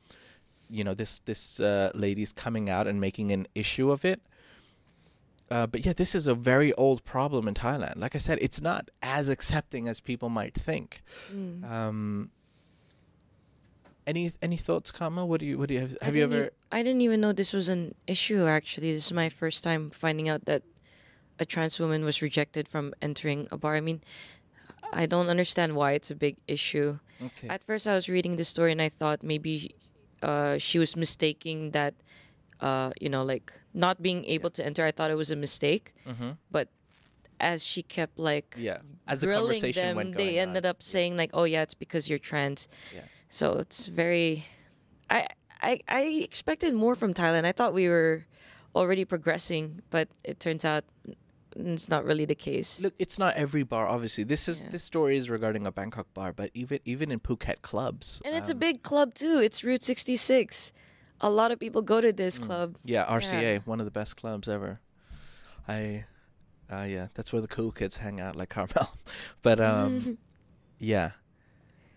you 0.70 0.84
know, 0.84 0.94
this 0.94 1.18
this 1.20 1.60
uh, 1.60 1.90
lady's 1.94 2.32
coming 2.32 2.70
out 2.70 2.86
and 2.86 3.00
making 3.00 3.30
an 3.30 3.46
issue 3.54 3.90
of 3.90 4.04
it. 4.04 4.22
Uh, 5.50 5.66
but 5.66 5.84
yeah, 5.84 5.92
this 5.92 6.14
is 6.14 6.26
a 6.26 6.34
very 6.34 6.72
old 6.74 7.04
problem 7.04 7.46
in 7.46 7.52
Thailand. 7.52 7.96
Like 7.96 8.14
I 8.14 8.18
said, 8.18 8.38
it's 8.40 8.62
not 8.62 8.88
as 9.02 9.28
accepting 9.28 9.86
as 9.86 10.00
people 10.00 10.30
might 10.30 10.54
think. 10.54 11.02
Um, 11.64 12.30
Any 14.06 14.32
any 14.42 14.56
thoughts, 14.56 14.90
Carmel? 14.90 15.28
What 15.28 15.40
do 15.40 15.46
you 15.46 15.58
what 15.58 15.68
do 15.68 15.74
you 15.74 15.80
have? 15.80 15.96
Have 16.02 16.16
you 16.16 16.24
ever? 16.24 16.46
e- 16.46 16.50
I 16.72 16.82
didn't 16.82 17.02
even 17.02 17.20
know 17.20 17.32
this 17.32 17.52
was 17.52 17.68
an 17.68 17.94
issue. 18.06 18.46
Actually, 18.46 18.92
this 18.94 19.06
is 19.06 19.12
my 19.12 19.28
first 19.28 19.62
time 19.62 19.90
finding 19.90 20.28
out 20.28 20.44
that 20.46 20.62
a 21.38 21.44
trans 21.44 21.78
woman 21.78 22.04
was 22.04 22.20
rejected 22.20 22.66
from 22.68 22.94
entering 23.00 23.46
a 23.52 23.56
bar. 23.56 23.76
I 23.76 23.80
mean, 23.80 24.00
I 24.92 25.06
don't 25.06 25.28
understand 25.28 25.76
why 25.76 25.92
it's 25.92 26.10
a 26.10 26.16
big 26.16 26.38
issue. 26.48 26.98
Okay. 27.22 27.46
At 27.48 27.62
first, 27.62 27.86
I 27.86 27.94
was 27.94 28.08
reading 28.08 28.36
the 28.36 28.44
story 28.44 28.72
and 28.72 28.82
I 28.82 28.88
thought 28.88 29.22
maybe 29.22 29.70
uh, 30.22 30.58
she 30.58 30.78
was 30.80 30.96
mistaking 30.96 31.70
that, 31.70 31.94
uh, 32.60 32.90
you 33.00 33.08
know, 33.08 33.22
like 33.22 33.52
not 33.72 34.02
being 34.02 34.24
able 34.24 34.50
to 34.50 34.66
enter. 34.66 34.84
I 34.84 34.90
thought 34.90 35.10
it 35.12 35.16
was 35.16 35.30
a 35.30 35.36
mistake. 35.36 35.94
Mhm. 36.06 36.38
But 36.50 36.68
as 37.38 37.64
she 37.64 37.82
kept 37.82 38.18
like 38.18 38.56
Yeah. 38.58 38.78
As 39.06 39.20
the 39.20 39.28
conversation 39.28 39.82
them, 39.86 39.96
went 39.96 40.16
they 40.16 40.38
ended 40.38 40.66
on. 40.66 40.70
up 40.70 40.82
saying 40.82 41.16
like, 41.16 41.30
"Oh 41.34 41.44
yeah, 41.44 41.62
it's 41.62 41.74
because 41.74 42.10
you're 42.10 42.18
trans." 42.22 42.66
Yeah. 42.94 43.02
So 43.32 43.54
it's 43.54 43.86
very, 43.86 44.44
I 45.08 45.26
I 45.62 45.80
I 45.88 46.02
expected 46.22 46.74
more 46.74 46.94
from 46.94 47.14
Thailand. 47.14 47.46
I 47.46 47.52
thought 47.52 47.72
we 47.72 47.88
were 47.88 48.26
already 48.74 49.06
progressing, 49.06 49.80
but 49.88 50.08
it 50.22 50.38
turns 50.38 50.66
out 50.66 50.84
it's 51.56 51.88
not 51.88 52.04
really 52.04 52.26
the 52.26 52.34
case. 52.34 52.82
Look, 52.82 52.92
it's 52.98 53.18
not 53.18 53.34
every 53.34 53.62
bar. 53.62 53.88
Obviously, 53.88 54.24
this 54.24 54.48
is 54.48 54.62
Yeah. 54.62 54.68
this 54.68 54.84
story 54.84 55.16
is 55.16 55.30
regarding 55.30 55.66
a 55.66 55.72
Bangkok 55.72 56.12
bar, 56.12 56.34
but 56.34 56.50
even 56.52 56.80
even 56.84 57.10
in 57.10 57.20
Phuket 57.20 57.62
clubs, 57.62 58.20
and 58.22 58.36
it's 58.36 58.50
a 58.50 58.52
um, 58.52 58.58
big 58.58 58.82
club 58.82 59.14
too. 59.14 59.40
It's 59.42 59.64
Route 59.64 59.82
66. 59.82 60.74
A 61.22 61.30
lot 61.30 61.52
of 61.52 61.58
people 61.58 61.80
go 61.80 62.02
to 62.02 62.12
this 62.12 62.38
club. 62.38 62.76
Yeah, 62.84 63.06
RCA, 63.06 63.64
one 63.66 63.80
of 63.80 63.86
the 63.86 63.92
best 63.92 64.16
clubs 64.16 64.46
ever. 64.46 64.78
I, 65.66 66.04
uh, 66.70 66.82
yeah, 66.82 67.06
that's 67.14 67.32
where 67.32 67.40
the 67.40 67.48
cool 67.48 67.72
kids 67.72 67.96
hang 67.96 68.20
out, 68.20 68.36
like 68.36 68.50
Carmel. 68.50 68.92
but 69.42 69.58
um, 69.58 70.18
yeah, 70.78 71.12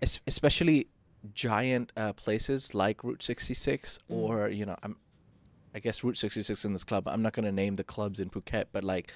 es- 0.02 0.22
especially 0.28 0.88
giant 1.34 1.92
uh, 1.98 2.14
places 2.14 2.74
like 2.74 3.04
Route 3.04 3.24
66, 3.24 4.00
Mm. 4.10 4.16
or 4.16 4.50
you 4.50 4.66
know, 4.66 4.76
I'm, 4.84 4.98
I 5.74 5.80
guess 5.80 6.04
Route 6.04 6.18
66 6.18 6.64
in 6.66 6.72
this 6.74 6.84
club. 6.84 7.08
I'm 7.08 7.22
not 7.22 7.34
gonna 7.34 7.52
name 7.52 7.76
the 7.76 7.84
clubs 7.84 8.20
in 8.20 8.30
Phuket, 8.30 8.66
but 8.72 8.84
like 8.84 9.12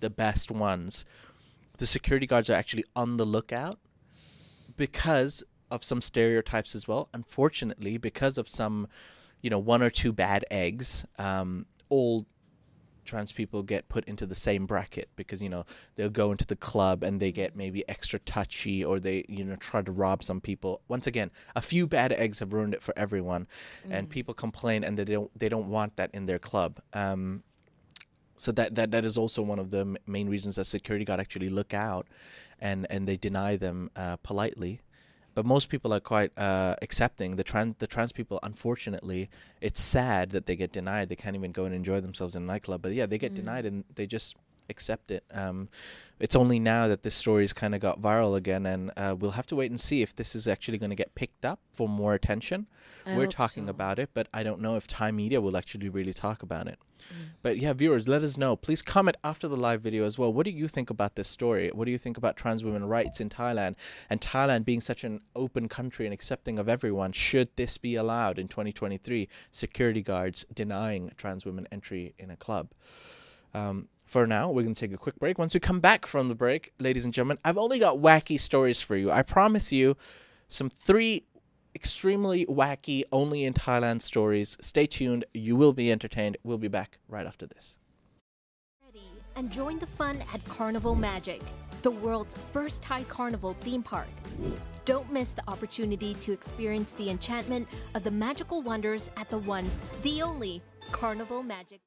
the 0.00 0.10
best 0.10 0.50
ones. 0.50 1.04
The 1.78 1.86
security 1.86 2.26
guards 2.26 2.48
are 2.50 2.54
actually 2.54 2.84
on 2.94 3.16
the 3.16 3.24
lookout 3.24 3.76
because 4.76 5.42
of 5.70 5.82
some 5.82 6.00
stereotypes 6.00 6.74
as 6.74 6.86
well. 6.86 7.08
Unfortunately, 7.14 7.96
because 7.98 8.38
of 8.38 8.48
some, 8.48 8.86
you 9.40 9.50
know, 9.50 9.58
one 9.58 9.82
or 9.82 9.90
two 9.90 10.12
bad 10.12 10.44
eggs, 10.50 11.04
um, 11.18 11.66
all 11.88 12.26
trans 13.04 13.32
people 13.32 13.62
get 13.62 13.88
put 13.88 14.04
into 14.06 14.26
the 14.26 14.34
same 14.34 14.66
bracket 14.66 15.08
because 15.16 15.42
you 15.42 15.48
know 15.48 15.64
they'll 15.96 16.10
go 16.10 16.30
into 16.30 16.46
the 16.46 16.56
club 16.56 17.02
and 17.02 17.20
they 17.20 17.32
get 17.32 17.56
maybe 17.56 17.86
extra 17.88 18.18
touchy 18.20 18.84
or 18.84 18.98
they 19.00 19.24
you 19.28 19.44
know 19.44 19.56
try 19.56 19.82
to 19.82 19.92
rob 19.92 20.22
some 20.22 20.40
people. 20.40 20.80
Once 20.88 21.06
again 21.06 21.30
a 21.54 21.62
few 21.62 21.86
bad 21.86 22.12
eggs 22.12 22.38
have 22.40 22.52
ruined 22.52 22.74
it 22.74 22.82
for 22.82 22.96
everyone 22.96 23.46
and 23.90 24.08
people 24.08 24.34
complain 24.34 24.84
and 24.84 24.98
they 24.98 25.04
don't 25.04 25.38
they 25.38 25.48
don't 25.48 25.68
want 25.68 25.96
that 25.96 26.10
in 26.12 26.26
their 26.26 26.38
club. 26.38 26.80
Um 26.92 27.42
so 28.36 28.52
that 28.52 28.74
that 28.74 28.90
that 28.90 29.04
is 29.04 29.16
also 29.16 29.42
one 29.42 29.58
of 29.58 29.70
the 29.70 29.96
main 30.06 30.28
reasons 30.28 30.56
that 30.56 30.64
security 30.64 31.04
guard 31.04 31.20
actually 31.20 31.48
look 31.48 31.72
out 31.72 32.06
and 32.60 32.86
and 32.90 33.06
they 33.06 33.16
deny 33.16 33.56
them 33.56 33.90
uh, 33.96 34.16
politely 34.16 34.80
but 35.34 35.44
most 35.44 35.68
people 35.68 35.92
are 35.92 36.00
quite 36.00 36.36
uh, 36.38 36.76
accepting. 36.82 37.36
The 37.36 37.44
trans 37.44 37.76
the 37.76 37.86
trans 37.86 38.12
people 38.12 38.38
unfortunately 38.42 39.28
it's 39.60 39.80
sad 39.80 40.30
that 40.30 40.46
they 40.46 40.56
get 40.56 40.72
denied. 40.72 41.08
They 41.08 41.16
can't 41.16 41.36
even 41.36 41.52
go 41.52 41.64
and 41.64 41.74
enjoy 41.74 42.00
themselves 42.00 42.36
in 42.36 42.44
a 42.44 42.46
nightclub 42.46 42.82
but 42.82 42.92
yeah 42.92 43.06
they 43.06 43.18
get 43.18 43.34
denied 43.34 43.66
and 43.66 43.84
they 43.94 44.06
just 44.06 44.36
accept 44.68 45.10
it 45.10 45.24
um, 45.32 45.68
it's 46.20 46.36
only 46.36 46.58
now 46.58 46.86
that 46.88 47.02
this 47.02 47.14
story's 47.14 47.52
kind 47.52 47.74
of 47.74 47.80
got 47.80 48.00
viral 48.00 48.36
again 48.36 48.66
and 48.66 48.90
uh, 48.96 49.14
we'll 49.18 49.32
have 49.32 49.46
to 49.46 49.56
wait 49.56 49.70
and 49.70 49.80
see 49.80 50.02
if 50.02 50.14
this 50.14 50.34
is 50.34 50.46
actually 50.46 50.78
going 50.78 50.90
to 50.90 50.96
get 50.96 51.14
picked 51.14 51.44
up 51.44 51.60
for 51.72 51.88
more 51.88 52.14
attention 52.14 52.66
I 53.06 53.16
we're 53.16 53.26
talking 53.26 53.64
so. 53.64 53.70
about 53.70 53.98
it 53.98 54.10
but 54.14 54.28
i 54.32 54.42
don't 54.42 54.60
know 54.60 54.76
if 54.76 54.86
thai 54.86 55.10
media 55.10 55.40
will 55.40 55.56
actually 55.56 55.88
really 55.88 56.14
talk 56.14 56.42
about 56.42 56.66
it 56.66 56.78
Mm. 57.12 57.30
but 57.42 57.58
yeah, 57.58 57.72
viewers, 57.72 58.08
let 58.08 58.22
us 58.22 58.38
know. 58.38 58.56
Please 58.56 58.82
comment 58.82 59.16
after 59.22 59.48
the 59.48 59.56
live 59.56 59.82
video 59.82 60.04
as 60.04 60.18
well. 60.18 60.32
What 60.32 60.44
do 60.44 60.50
you 60.50 60.68
think 60.68 60.90
about 60.90 61.16
this 61.16 61.28
story? 61.28 61.70
What 61.72 61.84
do 61.84 61.90
you 61.90 61.98
think 61.98 62.16
about 62.16 62.36
trans 62.36 62.64
women 62.64 62.84
rights 62.84 63.20
in 63.20 63.28
Thailand 63.28 63.74
and 64.08 64.20
Thailand 64.20 64.64
being 64.64 64.80
such 64.80 65.04
an 65.04 65.20
open 65.34 65.68
country 65.68 66.06
and 66.06 66.14
accepting 66.14 66.58
of 66.58 66.68
everyone? 66.68 67.12
Should 67.12 67.48
this 67.56 67.78
be 67.78 67.94
allowed 67.96 68.38
in 68.38 68.48
2023? 68.48 69.28
Security 69.50 70.02
guards 70.02 70.44
denying 70.54 71.12
trans 71.16 71.44
women 71.44 71.68
entry 71.70 72.14
in 72.18 72.30
a 72.30 72.36
club. 72.36 72.70
Um, 73.52 73.88
for 74.04 74.26
now, 74.26 74.50
we're 74.50 74.62
going 74.62 74.74
to 74.74 74.80
take 74.80 74.92
a 74.92 74.98
quick 74.98 75.18
break. 75.18 75.38
Once 75.38 75.54
we 75.54 75.60
come 75.60 75.80
back 75.80 76.06
from 76.06 76.28
the 76.28 76.34
break, 76.34 76.72
ladies 76.78 77.04
and 77.04 77.14
gentlemen, 77.14 77.38
I've 77.44 77.58
only 77.58 77.78
got 77.78 77.98
wacky 77.98 78.38
stories 78.38 78.80
for 78.80 78.96
you. 78.96 79.10
I 79.10 79.22
promise 79.22 79.72
you 79.72 79.96
some 80.48 80.70
three 80.70 81.24
extremely 81.74 82.46
wacky, 82.46 83.04
only 83.10 83.44
in 83.44 83.54
Thailand 83.54 84.02
stories. 84.02 84.56
Stay 84.60 84.86
tuned. 84.86 85.24
You 85.34 85.56
will 85.56 85.72
be 85.72 85.90
entertained. 85.90 86.36
We'll 86.44 86.58
be 86.58 86.68
back 86.68 86.98
right 87.08 87.26
after 87.26 87.46
this. 87.46 87.78
Ready 88.84 89.08
and 89.36 89.50
join 89.50 89.78
the 89.78 89.86
fun 89.86 90.22
at 90.32 90.44
Carnival 90.44 90.94
Magic, 90.94 91.40
the 91.82 91.90
world's 91.90 92.34
first 92.52 92.82
Thai 92.82 93.02
carnival 93.04 93.54
theme 93.60 93.82
park. 93.82 94.08
Don't 94.84 95.10
miss 95.10 95.30
the 95.32 95.42
opportunity 95.48 96.14
to 96.14 96.32
experience 96.32 96.92
the 96.92 97.10
enchantment 97.10 97.66
of 97.94 98.04
the 98.04 98.10
magical 98.10 98.60
wonders 98.60 99.10
at 99.16 99.28
the 99.30 99.38
one, 99.38 99.68
the 100.02 100.22
only 100.22 100.62
Carnival 100.92 101.42
Magic. 101.42 101.80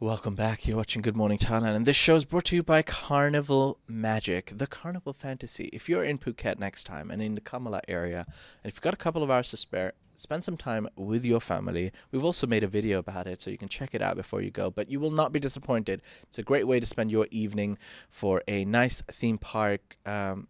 Welcome 0.00 0.36
back. 0.36 0.64
You're 0.64 0.76
watching 0.76 1.02
Good 1.02 1.16
Morning 1.16 1.38
Thailand, 1.38 1.74
and 1.74 1.84
this 1.84 1.96
show 1.96 2.14
is 2.14 2.24
brought 2.24 2.44
to 2.44 2.54
you 2.54 2.62
by 2.62 2.82
Carnival 2.82 3.80
Magic, 3.88 4.52
the 4.54 4.68
Carnival 4.68 5.12
Fantasy. 5.12 5.70
If 5.72 5.88
you're 5.88 6.04
in 6.04 6.18
Phuket 6.18 6.60
next 6.60 6.84
time 6.84 7.10
and 7.10 7.20
in 7.20 7.34
the 7.34 7.40
Kamala 7.40 7.80
area, 7.88 8.24
and 8.62 8.70
if 8.70 8.76
you've 8.76 8.80
got 8.80 8.94
a 8.94 8.96
couple 8.96 9.24
of 9.24 9.30
hours 9.32 9.50
to 9.50 9.56
spare, 9.56 9.94
spend 10.14 10.44
some 10.44 10.56
time 10.56 10.86
with 10.94 11.24
your 11.24 11.40
family. 11.40 11.90
We've 12.12 12.24
also 12.24 12.46
made 12.46 12.62
a 12.62 12.68
video 12.68 13.00
about 13.00 13.26
it, 13.26 13.40
so 13.40 13.50
you 13.50 13.58
can 13.58 13.68
check 13.68 13.92
it 13.92 14.00
out 14.00 14.14
before 14.14 14.40
you 14.40 14.52
go. 14.52 14.70
But 14.70 14.88
you 14.88 15.00
will 15.00 15.10
not 15.10 15.32
be 15.32 15.40
disappointed. 15.40 16.00
It's 16.22 16.38
a 16.38 16.44
great 16.44 16.68
way 16.68 16.78
to 16.78 16.86
spend 16.86 17.10
your 17.10 17.26
evening 17.32 17.76
for 18.08 18.44
a 18.46 18.64
nice 18.66 19.02
theme 19.02 19.36
park 19.36 19.98
um, 20.06 20.46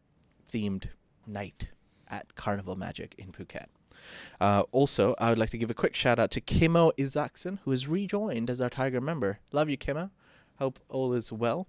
themed 0.53 0.89
night 1.27 1.69
at 2.11 2.35
Carnival 2.35 2.77
Magic 2.77 3.15
in 3.17 3.33
Phuket. 3.33 3.69
Uh, 4.41 4.63
also, 4.73 5.15
I 5.19 5.31
would 5.31 5.39
like 5.39 5.51
to 5.51 5.59
give 5.59 5.71
a 5.71 5.75
quick 5.75 5.95
shout 5.95 6.19
out 6.19 6.31
to 6.33 6.41
Kimo 6.41 6.93
Isaacson, 6.99 7.61
who 7.65 7.71
has 7.73 7.87
rejoined 7.89 8.51
as 8.51 8.61
our 8.61 8.71
Tiger 8.71 9.01
member. 9.01 9.39
Love 9.53 9.69
you, 9.69 9.77
Kimo. 9.77 10.11
Hope 10.59 10.79
all 10.89 11.13
is 11.13 11.33
well. 11.33 11.67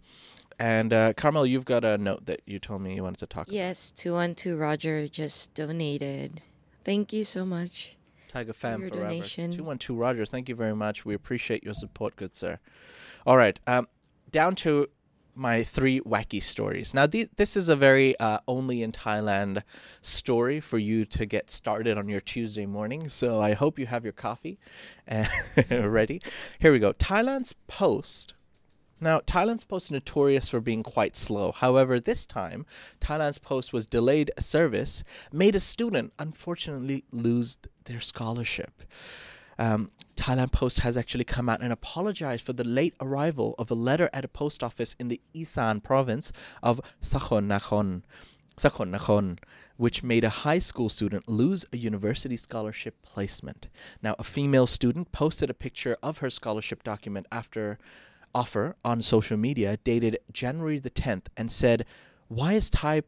And 0.58 0.92
uh, 0.92 1.14
Carmel, 1.14 1.46
you've 1.46 1.66
got 1.66 1.86
a 1.86 1.98
note 1.98 2.26
that 2.26 2.42
you 2.46 2.60
told 2.60 2.82
me 2.82 2.96
you 2.96 3.04
wanted 3.04 3.20
to 3.20 3.28
talk 3.28 3.48
Yes, 3.50 3.92
212 3.92 4.60
Roger 4.60 5.08
just 5.08 5.54
donated. 5.54 6.42
Thank 6.84 7.14
you 7.14 7.24
so 7.24 7.46
much. 7.46 7.96
about. 8.28 8.30
Tiger 8.30 8.54
fan 8.54 8.80
your 8.82 8.90
forever. 8.90 9.06
donation. 9.06 9.52
212 9.52 10.00
Roger, 10.00 10.26
thank 10.26 10.50
you 10.50 10.56
very 10.56 10.76
much. 10.76 11.06
We 11.06 11.14
appreciate 11.14 11.64
your 11.64 11.74
support, 11.74 12.16
good 12.16 12.36
sir. 12.36 12.60
All 13.26 13.38
right, 13.38 13.60
um, 13.68 13.88
down 14.32 14.56
to 14.56 14.88
my 15.40 15.64
three 15.64 16.02
wacky 16.02 16.44
stories. 16.44 16.94
Now, 16.94 17.08
the, 17.08 17.30
this 17.38 17.56
is 17.56 17.70
a 17.70 17.76
very 17.76 18.20
uh, 18.20 18.40
only 18.48 18.84
in 18.84 18.92
Thailand 18.92 19.64
story 20.02 20.60
for 20.60 20.78
you 20.78 21.06
to 21.06 21.26
get 21.26 21.50
started 21.50 21.98
on 21.98 22.10
your 22.10 22.20
Tuesday 22.20 22.66
morning. 22.66 23.08
So 23.08 23.42
I 23.42 23.54
hope 23.54 23.80
you 23.80 23.86
have 23.86 24.04
your 24.04 24.14
coffee 24.14 24.60
ready. 25.72 26.22
Here 26.60 26.72
we 26.74 26.80
go. 26.80 26.92
Thailand's 26.92 27.54
Post. 27.68 28.34
Now, 29.00 29.22
Thailand's 29.22 29.64
Post 29.64 29.92
notorious 29.92 30.50
for 30.50 30.60
being 30.60 30.84
quite 30.84 31.16
slow. 31.16 31.54
However, 31.54 32.02
this 32.02 32.26
time, 32.26 32.66
Thailand's 33.00 33.38
Post 33.38 33.72
was 33.72 33.88
delayed 33.88 34.32
service, 34.38 35.06
made 35.32 35.56
a 35.56 35.62
student 35.62 36.12
unfortunately 36.20 37.06
lose 37.12 37.58
their 37.86 38.02
scholarship. 38.02 38.84
Um, 39.60 39.92
Thailand 40.16 40.52
Post 40.52 40.80
has 40.80 40.98
actually 40.98 41.26
come 41.26 41.50
out 41.50 41.62
and 41.62 41.72
apologized 41.72 42.46
for 42.46 42.54
the 42.54 42.64
late 42.64 42.96
arrival 43.00 43.56
of 43.60 43.70
a 43.70 43.76
letter 43.76 44.10
at 44.14 44.26
a 44.26 44.30
post 44.30 44.64
office 44.64 44.96
in 45.00 45.10
the 45.10 45.22
Isan 45.36 45.82
province 45.82 46.32
of 46.64 46.82
Sakhon 47.02 47.48
Nakhon, 47.48 48.04
Sakhon 48.58 48.96
Nakhon, 48.96 49.38
which 49.78 50.02
made 50.02 50.24
a 50.24 50.30
high 50.30 50.60
school 50.60 50.90
student 50.90 51.28
lose 51.28 51.66
a 51.72 51.78
university 51.78 52.38
scholarship 52.38 53.02
placement. 53.02 53.68
Now, 54.02 54.16
a 54.18 54.24
female 54.24 54.68
student 54.68 55.12
posted 55.12 55.50
a 55.50 55.54
picture 55.54 55.98
of 56.02 56.20
her 56.20 56.30
scholarship 56.30 56.84
document 56.84 57.28
after 57.32 57.78
offer 58.34 58.76
on 58.86 59.02
social 59.02 59.38
media 59.38 59.78
dated 59.84 60.20
January 60.32 60.80
the 60.80 60.90
10th 60.90 61.26
and 61.36 61.52
said, 61.52 61.86
Why 62.28 62.54
is 62.54 62.70
Thai 62.70 63.04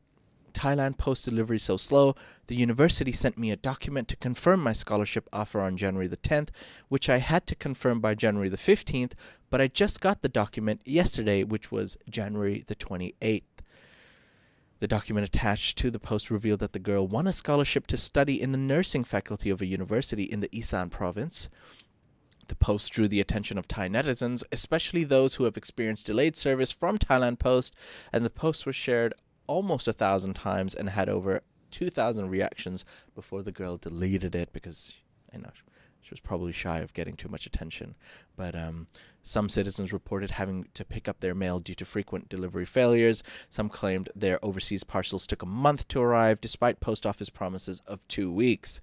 Thailand 0.53 0.97
post 0.97 1.25
delivery 1.25 1.59
so 1.59 1.77
slow? 1.77 2.15
The 2.47 2.55
university 2.55 3.11
sent 3.11 3.37
me 3.37 3.51
a 3.51 3.55
document 3.55 4.07
to 4.09 4.15
confirm 4.15 4.61
my 4.61 4.73
scholarship 4.73 5.27
offer 5.31 5.61
on 5.61 5.77
January 5.77 6.07
the 6.07 6.17
10th, 6.17 6.49
which 6.89 7.09
I 7.09 7.17
had 7.17 7.47
to 7.47 7.55
confirm 7.55 7.99
by 7.99 8.15
January 8.15 8.49
the 8.49 8.57
15th, 8.57 9.13
but 9.49 9.61
I 9.61 9.67
just 9.67 10.01
got 10.01 10.21
the 10.21 10.29
document 10.29 10.81
yesterday, 10.85 11.43
which 11.43 11.71
was 11.71 11.97
January 12.09 12.63
the 12.67 12.75
28th. 12.75 13.43
The 14.79 14.87
document 14.87 15.27
attached 15.27 15.77
to 15.77 15.91
the 15.91 15.99
post 15.99 16.31
revealed 16.31 16.59
that 16.61 16.73
the 16.73 16.79
girl 16.79 17.07
won 17.07 17.27
a 17.27 17.33
scholarship 17.33 17.85
to 17.87 17.97
study 17.97 18.41
in 18.41 18.51
the 18.51 18.57
nursing 18.57 19.03
faculty 19.03 19.51
of 19.51 19.61
a 19.61 19.67
university 19.67 20.23
in 20.23 20.39
the 20.39 20.49
Isan 20.51 20.89
province. 20.89 21.49
The 22.47 22.55
post 22.55 22.91
drew 22.91 23.07
the 23.07 23.21
attention 23.21 23.57
of 23.57 23.67
Thai 23.67 23.87
netizens, 23.87 24.43
especially 24.51 25.03
those 25.03 25.35
who 25.35 25.43
have 25.45 25.55
experienced 25.55 26.07
delayed 26.07 26.35
service 26.35 26.71
from 26.71 26.97
Thailand 26.97 27.39
Post, 27.39 27.75
and 28.11 28.25
the 28.25 28.29
post 28.29 28.65
was 28.65 28.75
shared 28.75 29.13
almost 29.51 29.85
a 29.85 29.93
thousand 29.93 30.33
times 30.33 30.73
and 30.73 30.89
had 30.89 31.09
over 31.09 31.41
2,000 31.71 32.29
reactions 32.29 32.85
before 33.13 33.43
the 33.43 33.51
girl 33.51 33.75
deleted 33.75 34.33
it 34.33 34.53
because, 34.53 34.97
you 35.33 35.39
know, 35.39 35.51
she 36.01 36.09
was 36.09 36.21
probably 36.21 36.53
shy 36.53 36.79
of 36.79 36.93
getting 36.93 37.17
too 37.17 37.27
much 37.27 37.45
attention. 37.45 37.95
But 38.37 38.55
um, 38.55 38.87
some 39.23 39.49
citizens 39.49 39.91
reported 39.91 40.31
having 40.31 40.69
to 40.73 40.85
pick 40.85 41.09
up 41.09 41.19
their 41.19 41.35
mail 41.35 41.59
due 41.59 41.75
to 41.75 41.85
frequent 41.85 42.29
delivery 42.29 42.65
failures. 42.65 43.23
Some 43.49 43.67
claimed 43.67 44.09
their 44.15 44.43
overseas 44.43 44.85
parcels 44.85 45.27
took 45.27 45.41
a 45.41 45.45
month 45.45 45.85
to 45.89 45.99
arrive, 45.99 46.39
despite 46.39 46.79
post 46.79 47.05
office 47.05 47.29
promises 47.29 47.81
of 47.85 48.07
two 48.07 48.31
weeks. 48.31 48.79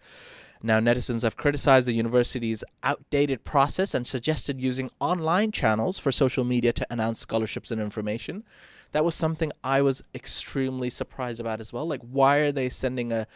Now, 0.62 0.80
netizens 0.80 1.22
have 1.22 1.36
criticized 1.36 1.86
the 1.86 1.92
university's 1.92 2.64
outdated 2.82 3.44
process 3.44 3.94
and 3.94 4.06
suggested 4.06 4.60
using 4.60 4.90
online 5.00 5.52
channels 5.52 5.98
for 5.98 6.10
social 6.10 6.44
media 6.44 6.72
to 6.72 6.86
announce 6.90 7.20
scholarships 7.20 7.70
and 7.70 7.80
information. 7.80 8.44
That 8.92 9.04
was 9.04 9.14
something 9.14 9.52
I 9.62 9.82
was 9.82 10.02
extremely 10.14 10.90
surprised 10.90 11.40
about 11.40 11.60
as 11.60 11.72
well. 11.72 11.86
Like, 11.86 12.00
why 12.02 12.38
are 12.38 12.52
they 12.52 12.68
sending 12.68 13.12
a 13.12 13.26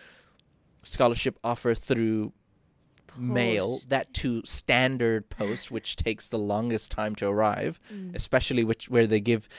scholarship 0.82 1.38
offer 1.44 1.74
through 1.74 2.32
mail 3.16 3.76
that 3.88 4.12
to 4.14 4.40
standard 4.46 5.28
post 5.28 5.70
which 5.70 5.96
takes 5.96 6.28
the 6.28 6.38
longest 6.38 6.90
time 6.90 7.14
to 7.14 7.26
arrive 7.26 7.78
Mm. 7.92 8.14
especially 8.14 8.64
which 8.64 8.88
where 8.88 9.06
they 9.06 9.20
give 9.20 9.50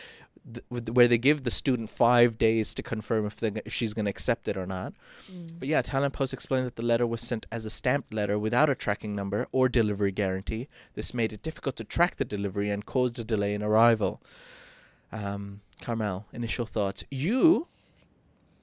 th- 0.52 0.90
where 0.90 1.08
they 1.08 1.18
give 1.18 1.44
the 1.44 1.52
student 1.52 1.90
five 1.90 2.38
days 2.38 2.74
to 2.74 2.84
confirm 2.84 3.26
if, 3.26 3.42
if 3.44 3.74
she's 3.74 3.94
going 3.94 4.06
to 4.06 4.10
accept 4.10 4.48
it 4.48 4.58
or 4.58 4.66
not. 4.66 4.94
Mm. 5.32 5.60
but 5.60 5.68
yeah 5.68 5.82
Thailand 5.82 6.14
Post 6.14 6.34
explained 6.34 6.66
that 6.66 6.76
the 6.76 6.86
letter 6.86 7.08
was 7.08 7.22
sent 7.22 7.46
as 7.52 7.66
a 7.66 7.70
stamped 7.70 8.14
letter 8.14 8.38
without 8.38 8.70
a 8.70 8.76
tracking 8.76 9.14
number 9.14 9.48
or 9.52 9.70
delivery 9.70 10.12
guarantee. 10.12 10.68
This 10.96 11.14
made 11.14 11.34
it 11.34 11.42
difficult 11.42 11.76
to 11.78 11.84
track 11.84 12.18
the 12.18 12.26
delivery 12.26 12.70
and 12.70 12.86
caused 12.86 13.20
a 13.20 13.24
delay 13.24 13.54
in 13.54 13.64
arrival. 13.64 14.22
Um, 15.12 15.62
Carmel 15.82 16.26
initial 16.34 16.66
thoughts. 16.66 17.04
You 17.12 17.68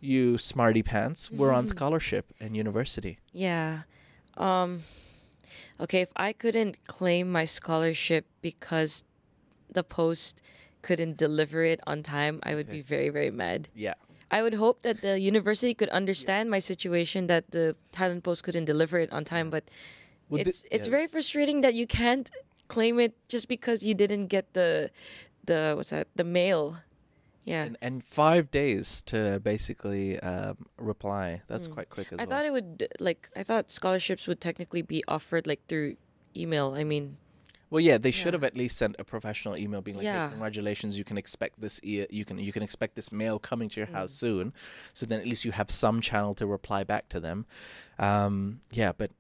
you 0.01 0.39
smarty 0.39 0.83
pants 0.83 1.31
were 1.31 1.53
on 1.53 1.69
scholarship 1.69 2.33
in 2.41 2.55
university. 2.55 3.19
Yeah. 3.33 3.83
Um 4.37 4.83
okay, 5.79 6.01
if 6.01 6.11
I 6.17 6.33
couldn't 6.33 6.87
claim 6.87 7.31
my 7.31 7.45
scholarship 7.45 8.25
because 8.41 9.05
the 9.71 9.85
post 9.85 10.43
couldn't 10.83 11.17
deliver 11.17 11.63
it 11.65 11.81
on 11.87 12.03
time, 12.03 12.41
I 12.43 12.55
would 12.55 12.69
Okay. 12.69 12.79
be 12.79 12.83
very 12.83 13.09
very 13.11 13.31
mad. 13.31 13.69
yeah 13.75 13.95
I 14.33 14.43
would 14.43 14.55
hope 14.55 14.83
that 14.83 15.01
the 15.03 15.19
university 15.19 15.75
could 15.75 15.89
understand 15.91 16.51
my 16.51 16.61
situation 16.61 17.27
that 17.27 17.51
the 17.51 17.75
Thailand 17.93 18.23
Post 18.23 18.45
couldn't 18.45 18.67
deliver 18.67 18.97
it 19.01 19.11
on 19.13 19.25
time, 19.25 19.51
but 19.51 19.65
Well, 20.29 20.41
it's 20.41 20.63
it's 20.71 20.87
yeah. 20.87 20.97
very 20.97 21.09
frustrating 21.09 21.63
that 21.63 21.75
you 21.75 21.87
can't 21.87 22.31
claim 22.69 23.01
it 23.01 23.13
just 23.35 23.49
because 23.49 23.79
you 23.89 23.95
didn't 24.03 24.27
get 24.29 24.45
the 24.55 24.91
the 25.51 25.75
what's 25.77 25.91
that 25.91 26.07
the 26.15 26.25
mail. 26.25 26.77
Yeah. 27.45 27.65
and, 27.67 27.77
and 27.83 28.05
five 28.05 28.45
days 28.53 29.03
to 29.11 29.41
basically 29.43 30.21
um, 30.21 30.57
reply. 30.79 31.43
That's 31.51 31.67
Mm. 31.67 31.75
quite 31.75 31.89
quick 31.91 32.09
as 32.13 32.19
I 32.21 32.23
well. 32.23 32.29
thought 32.31 32.45
it 32.47 32.53
would 32.53 32.87
like 33.01 33.29
I 33.35 33.43
thought 33.43 33.71
scholarships 33.73 34.29
would 34.29 34.41
technically 34.41 34.83
be 34.83 35.03
offered 35.09 35.47
like 35.51 35.63
through 35.67 35.97
email. 36.37 36.75
I 36.81 36.85
mean, 36.85 37.17
well, 37.71 37.81
yeah, 37.81 37.99
they 37.99 38.11
should 38.11 38.35
Yeah. 38.35 38.39
have 38.41 38.45
at 38.45 38.57
least 38.57 38.77
sent 38.77 38.97
a 38.99 39.05
professional 39.05 39.57
email 39.57 39.81
being 39.81 39.97
like, 39.97 40.05
Yeah. 40.05 40.27
hey, 40.27 40.31
"Congratulations, 40.33 40.99
you 40.99 41.05
can 41.05 41.17
expect 41.17 41.61
this. 41.61 41.81
E- 41.83 42.07
you 42.11 42.25
can 42.25 42.39
you 42.39 42.53
can 42.53 42.63
expect 42.63 42.97
this 42.97 43.11
mail 43.13 43.39
coming 43.39 43.69
to 43.71 43.81
your 43.81 43.87
house 43.89 44.13
Mm. 44.13 44.19
soon." 44.19 44.53
So 44.93 45.07
then 45.07 45.21
at 45.21 45.27
least 45.27 45.45
you 45.45 45.53
have 45.53 45.71
some 45.71 46.01
channel 46.01 46.35
to 46.35 46.47
reply 46.47 46.85
back 46.85 47.09
to 47.11 47.21
them. 47.21 47.47
Um, 47.99 48.61
yeah, 48.71 48.93
but. 48.93 49.11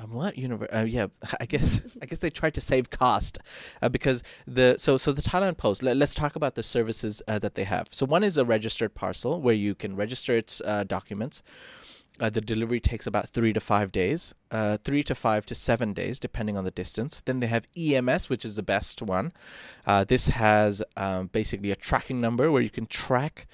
Um, 0.00 0.12
what 0.12 0.36
universe? 0.36 0.68
Uh, 0.74 0.80
yeah, 0.80 1.06
I 1.40 1.46
guess 1.46 1.80
I 2.02 2.06
guess 2.06 2.18
they 2.18 2.30
tried 2.30 2.54
to 2.54 2.60
save 2.60 2.90
cost 2.90 3.38
uh, 3.80 3.88
because 3.88 4.22
the 4.46 4.74
so 4.76 4.96
so 4.96 5.12
the 5.12 5.22
Thailand 5.22 5.56
Post. 5.56 5.82
Let, 5.84 6.00
us 6.02 6.14
talk 6.14 6.34
about 6.34 6.56
the 6.56 6.64
services 6.64 7.22
uh, 7.28 7.38
that 7.38 7.54
they 7.54 7.62
have. 7.64 7.88
So 7.92 8.04
one 8.04 8.24
is 8.24 8.36
a 8.36 8.44
registered 8.44 8.94
parcel 8.94 9.40
where 9.40 9.54
you 9.54 9.74
can 9.76 9.94
register 9.94 10.36
its 10.36 10.60
uh, 10.64 10.82
documents. 10.84 11.42
Uh, 12.20 12.30
the 12.30 12.40
delivery 12.40 12.78
takes 12.78 13.06
about 13.08 13.28
three 13.28 13.52
to 13.52 13.60
five 13.60 13.90
days, 13.90 14.34
uh, 14.52 14.76
three 14.84 15.02
to 15.02 15.14
five 15.14 15.44
to 15.46 15.54
seven 15.54 15.92
days, 15.92 16.20
depending 16.20 16.56
on 16.56 16.64
the 16.64 16.70
distance. 16.70 17.20
Then 17.20 17.40
they 17.40 17.48
have 17.48 17.66
EMS, 17.76 18.28
which 18.28 18.44
is 18.44 18.54
the 18.54 18.62
best 18.62 19.02
one. 19.02 19.32
Uh, 19.84 20.04
this 20.04 20.28
has 20.28 20.82
um, 20.96 21.26
basically 21.28 21.72
a 21.72 21.76
tracking 21.76 22.20
number 22.20 22.52
where 22.52 22.62
you 22.62 22.70
can 22.70 22.86
track 22.86 23.48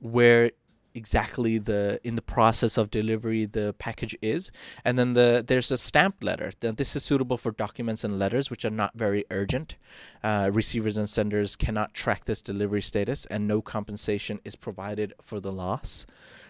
where 0.00 0.52
exactly 0.94 1.58
the 1.58 2.00
in 2.02 2.14
the 2.14 2.22
process 2.22 2.76
of 2.76 2.90
delivery 2.90 3.44
the 3.44 3.74
package 3.78 4.16
is 4.22 4.50
and 4.84 4.98
then 4.98 5.12
the 5.12 5.44
there's 5.46 5.70
a 5.70 5.76
stamped 5.76 6.24
letter 6.24 6.50
this 6.60 6.96
is 6.96 7.04
suitable 7.04 7.36
for 7.36 7.52
documents 7.52 8.04
and 8.04 8.18
letters 8.18 8.50
which 8.50 8.64
are 8.64 8.70
not 8.70 8.92
very 8.94 9.24
urgent 9.30 9.76
uh, 10.24 10.50
receivers 10.52 10.96
and 10.96 11.08
senders 11.08 11.56
cannot 11.56 11.94
track 11.94 12.24
this 12.24 12.40
delivery 12.42 12.82
status 12.82 13.26
and 13.26 13.46
no 13.46 13.60
compensation 13.60 14.40
is 14.44 14.56
provided 14.56 15.12
for 15.20 15.40
the 15.40 15.52
loss 15.52 16.06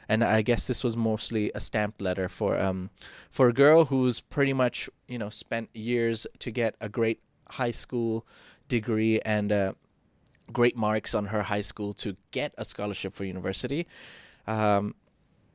and 0.08 0.24
I 0.24 0.42
guess 0.42 0.66
this 0.66 0.82
was 0.82 0.96
mostly 0.96 1.50
a 1.54 1.60
stamped 1.60 2.00
letter 2.00 2.28
for 2.28 2.58
um 2.58 2.90
for 3.30 3.48
a 3.48 3.52
girl 3.52 3.86
who's 3.86 4.20
pretty 4.20 4.52
much 4.52 4.88
you 5.06 5.18
know 5.18 5.28
spent 5.30 5.68
years 5.74 6.26
to 6.38 6.50
get 6.50 6.74
a 6.80 6.88
great 6.88 7.20
high 7.50 7.70
school 7.72 8.26
degree 8.68 9.20
and 9.20 9.50
uh, 9.52 9.72
great 10.52 10.76
marks 10.76 11.14
on 11.14 11.26
her 11.26 11.42
high 11.44 11.62
school 11.62 11.92
to 11.94 12.16
get 12.30 12.54
a 12.58 12.64
scholarship 12.64 13.14
for 13.14 13.24
university. 13.24 13.86
Um, 14.46 14.94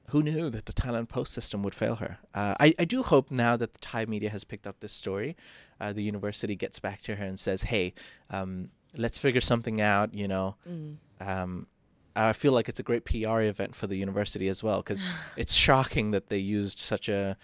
who 0.09 0.21
knew 0.21 0.49
that 0.49 0.65
the 0.65 0.73
Thailand 0.73 1.07
Post 1.09 1.33
system 1.33 1.63
would 1.63 1.73
fail 1.73 1.95
her? 1.95 2.17
Uh, 2.33 2.55
I, 2.59 2.73
I 2.77 2.85
do 2.85 3.03
hope 3.03 3.31
now 3.31 3.55
that 3.57 3.73
the 3.73 3.79
Thai 3.79 4.05
media 4.05 4.29
has 4.29 4.43
picked 4.43 4.67
up 4.67 4.79
this 4.79 4.93
story, 4.93 5.35
uh, 5.79 5.93
the 5.93 6.03
university 6.03 6.55
gets 6.55 6.79
back 6.79 7.01
to 7.03 7.15
her 7.15 7.23
and 7.25 7.39
says, 7.39 7.63
hey, 7.63 7.93
um, 8.29 8.69
let's 8.97 9.17
figure 9.17 9.41
something 9.41 9.79
out, 9.81 10.13
you 10.13 10.27
know. 10.27 10.55
mm, 10.69 10.97
Um, 11.21 11.67
I 12.15 12.33
feel 12.33 12.53
like 12.53 12.69
it's 12.69 12.79
a 12.79 12.83
great 12.83 13.05
PR 13.05 13.41
event 13.41 13.75
for 13.75 13.87
the 13.87 13.95
university 13.95 14.47
as 14.47 14.63
well 14.63 14.77
because 14.77 15.03
it's 15.37 15.53
shocking 15.53 16.11
that 16.11 16.29
they 16.29 16.37
used 16.37 16.79
such 16.79 17.09
a 17.09 17.37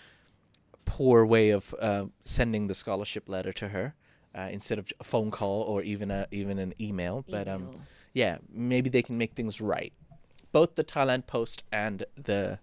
poor 0.85 1.25
way 1.25 1.51
of 1.51 1.73
uh, 1.79 2.05
sending 2.23 2.67
the 2.67 2.73
scholarship 2.73 3.29
letter 3.29 3.53
to 3.53 3.69
her 3.69 3.95
uh, 4.35 4.49
instead 4.51 4.79
of 4.79 4.87
a 4.99 5.03
phone 5.03 5.31
call 5.31 5.61
or 5.61 5.81
even 5.81 6.11
a 6.11 6.27
even 6.31 6.59
an 6.59 6.73
email. 6.79 7.25
But 7.29 7.47
um, 7.47 7.69
yeah, 8.13 8.37
maybe 8.51 8.89
they 8.89 9.01
can 9.01 9.17
make 9.17 9.33
things 9.33 9.61
right. 9.61 9.93
Both 10.51 10.75
the 10.75 10.83
Thailand 10.83 11.27
Post 11.27 11.63
and 11.71 12.05
the 12.15 12.59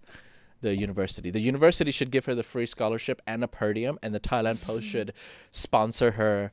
the 0.61 0.77
university. 0.77 1.31
The 1.31 1.41
university 1.41 1.93
should 1.93 2.11
give 2.11 2.25
her 2.27 2.35
the 2.35 2.43
free 2.43 2.67
scholarship 2.67 3.21
and 3.27 3.45
a 3.45 3.49
per 3.49 3.73
diem, 3.73 3.99
and 4.03 4.15
the 4.15 4.21
Thailand 4.21 4.65
Post 4.65 4.87
should 4.93 5.13
sponsor 5.51 6.13
her 6.13 6.53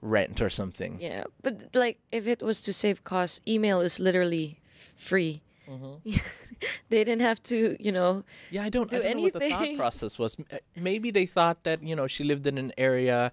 rent 0.00 0.40
or 0.40 0.50
something. 0.50 0.98
yeah, 1.00 1.24
but 1.42 1.74
like 1.74 1.98
if 2.10 2.26
it 2.26 2.42
was 2.42 2.60
to 2.62 2.72
save 2.72 3.04
costs, 3.04 3.40
email 3.46 3.80
is 3.80 4.00
literally 4.00 4.61
free. 4.94 5.42
they 6.88 7.04
didn't 7.04 7.20
have 7.20 7.42
to, 7.44 7.76
you 7.80 7.92
know. 7.92 8.24
Yeah, 8.50 8.64
I 8.64 8.68
don't, 8.68 8.90
do 8.90 8.98
I 8.98 9.02
don't 9.02 9.16
know 9.16 9.22
what 9.22 9.32
the 9.34 9.48
thought 9.48 9.76
process 9.76 10.18
was. 10.18 10.36
Uh, 10.52 10.58
Maybe 10.76 11.10
they 11.10 11.26
thought 11.26 11.64
that 11.64 11.82
you 11.82 11.96
know 11.96 12.06
she 12.06 12.24
lived 12.24 12.46
in 12.46 12.58
an 12.58 12.72
area 12.76 13.32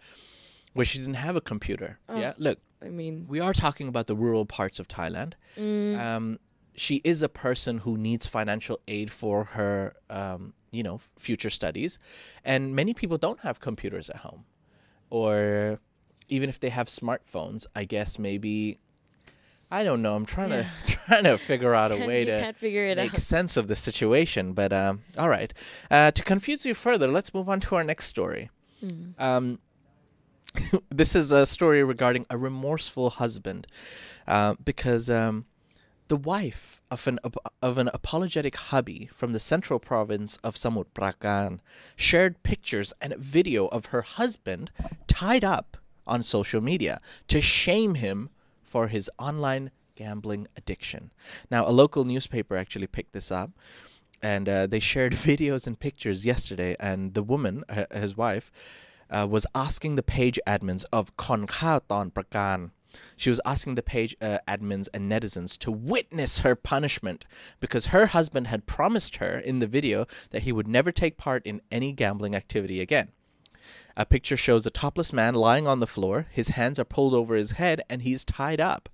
where 0.73 0.85
she 0.85 0.99
didn't 0.99 1.15
have 1.15 1.35
a 1.35 1.41
computer. 1.41 1.99
Oh. 2.07 2.17
Yeah, 2.17 2.33
look, 2.37 2.59
I 2.81 2.89
mean, 2.89 3.25
we 3.27 3.39
are 3.39 3.53
talking 3.53 3.87
about 3.87 4.07
the 4.07 4.15
rural 4.15 4.45
parts 4.45 4.79
of 4.79 4.87
Thailand. 4.87 5.33
mm, 5.57 5.99
um, 5.99 6.39
she 6.75 7.01
is 7.03 7.21
a 7.21 7.27
person 7.27 7.79
who 7.79 7.97
needs 7.97 8.25
financial 8.25 8.79
aid 8.87 9.11
for 9.11 9.43
her, 9.43 9.95
um, 10.09 10.53
you 10.71 10.81
know, 10.81 11.01
future 11.17 11.49
studies, 11.49 11.99
and 12.45 12.73
many 12.73 12.93
people 12.93 13.17
don't 13.17 13.41
have 13.41 13.59
computers 13.59 14.09
at 14.09 14.17
home, 14.17 14.45
or 15.09 15.79
even 16.29 16.47
if 16.47 16.59
they 16.59 16.69
have 16.69 16.87
smartphones, 16.87 17.65
I 17.75 17.83
guess 17.85 18.17
maybe. 18.19 18.79
I 19.71 19.83
don't 19.83 20.01
know. 20.01 20.15
I'm 20.15 20.25
trying 20.25 20.49
to 20.49 20.67
trying 20.85 21.23
to 21.25 21.37
figure 21.37 21.73
out 21.73 21.91
a 21.91 21.97
way 22.05 22.25
to 22.25 22.53
make 22.61 23.13
out. 23.13 23.19
sense 23.19 23.57
of 23.57 23.67
the 23.67 23.75
situation. 23.75 24.53
But 24.53 24.73
um, 24.73 25.03
all 25.17 25.29
right, 25.29 25.53
uh, 25.91 26.11
to 26.11 26.23
confuse 26.23 26.65
you 26.65 26.73
further, 26.73 27.07
let's 27.07 27.33
move 27.33 27.49
on 27.49 27.59
to 27.61 27.75
our 27.75 27.83
next 27.83 28.07
story. 28.07 28.49
Mm. 28.83 29.19
Um, 29.19 29.59
this 30.89 31.15
is 31.15 31.31
a 31.31 31.45
story 31.45 31.83
regarding 31.83 32.25
a 32.29 32.37
remorseful 32.37 33.11
husband, 33.11 33.67
uh, 34.27 34.55
because 34.63 35.09
um, 35.09 35.45
the 36.07 36.17
wife 36.17 36.81
of 36.89 37.07
an 37.07 37.19
of 37.61 37.77
an 37.77 37.89
apologetic 37.93 38.55
hubby 38.55 39.09
from 39.13 39.33
the 39.33 39.39
central 39.39 39.79
province 39.79 40.37
of 40.37 40.55
Samut 40.55 40.87
Prakan 40.95 41.59
shared 41.95 42.41
pictures 42.41 42.93
and 42.99 43.13
a 43.13 43.17
video 43.17 43.67
of 43.67 43.87
her 43.87 44.01
husband 44.01 44.71
tied 45.05 45.43
up 45.43 45.77
on 46.07 46.23
social 46.23 46.61
media 46.61 46.99
to 47.27 47.39
shame 47.39 47.93
him 47.95 48.29
for 48.69 48.87
his 48.87 49.09
online 49.17 49.71
gambling 49.95 50.47
addiction. 50.55 51.11
Now, 51.51 51.67
a 51.67 51.73
local 51.83 52.03
newspaper 52.05 52.55
actually 52.55 52.87
picked 52.87 53.13
this 53.13 53.31
up. 53.31 53.51
And 54.21 54.49
uh, 54.49 54.67
they 54.67 54.79
shared 54.79 55.13
videos 55.31 55.65
and 55.65 55.79
pictures 55.79 56.25
yesterday, 56.25 56.75
and 56.79 57.13
the 57.13 57.23
woman, 57.23 57.63
h- 57.69 57.87
his 57.91 58.17
wife, 58.17 58.51
uh, 59.09 59.25
was 59.29 59.45
asking 59.55 59.95
the 59.95 60.03
page 60.03 60.39
admins 60.45 60.83
of 60.91 61.15
Kon 61.15 61.47
Khao 61.47 61.81
Ton 61.87 62.11
Prakan. 62.11 62.71
She 63.15 63.29
was 63.29 63.39
asking 63.45 63.75
the 63.75 63.83
page 63.83 64.15
uh, 64.19 64.39
admins 64.47 64.87
and 64.93 65.11
netizens 65.11 65.57
to 65.59 65.71
witness 65.71 66.39
her 66.39 66.55
punishment 66.55 67.25
because 67.59 67.87
her 67.87 68.07
husband 68.07 68.47
had 68.47 68.65
promised 68.65 69.17
her 69.17 69.37
in 69.37 69.59
the 69.59 69.67
video 69.67 70.05
that 70.31 70.41
he 70.41 70.51
would 70.51 70.67
never 70.67 70.91
take 70.91 71.15
part 71.17 71.45
in 71.45 71.61
any 71.71 71.91
gambling 71.91 72.35
activity 72.35 72.81
again. 72.81 73.09
A 73.97 74.05
picture 74.05 74.37
shows 74.37 74.65
a 74.65 74.69
topless 74.69 75.11
man 75.11 75.33
lying 75.33 75.67
on 75.67 75.79
the 75.79 75.87
floor. 75.87 76.27
His 76.31 76.49
hands 76.49 76.79
are 76.79 76.85
pulled 76.85 77.13
over 77.13 77.35
his 77.35 77.51
head 77.51 77.81
and 77.89 78.01
he's 78.01 78.23
tied 78.23 78.61
up. 78.61 78.89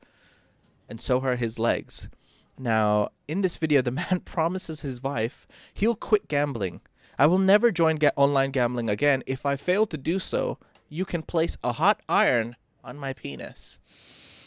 And 0.89 0.99
so 0.99 1.21
are 1.21 1.35
his 1.35 1.59
legs. 1.59 2.09
Now, 2.57 3.09
in 3.27 3.41
this 3.41 3.57
video, 3.57 3.81
the 3.81 3.91
man 4.03 4.21
promises 4.25 4.81
his 4.81 5.03
wife 5.03 5.47
he'll 5.73 5.95
quit 5.95 6.27
gambling. 6.27 6.81
I 7.17 7.27
will 7.27 7.39
never 7.39 7.71
join 7.71 7.95
ga- 7.95 8.11
online 8.15 8.51
gambling 8.51 8.89
again. 8.89 9.23
If 9.25 9.45
I 9.45 9.55
fail 9.55 9.85
to 9.87 9.97
do 9.97 10.19
so, 10.19 10.57
you 10.89 11.05
can 11.05 11.21
place 11.21 11.57
a 11.63 11.73
hot 11.73 12.01
iron 12.09 12.55
on 12.83 12.97
my 12.97 13.13
penis. 13.13 13.79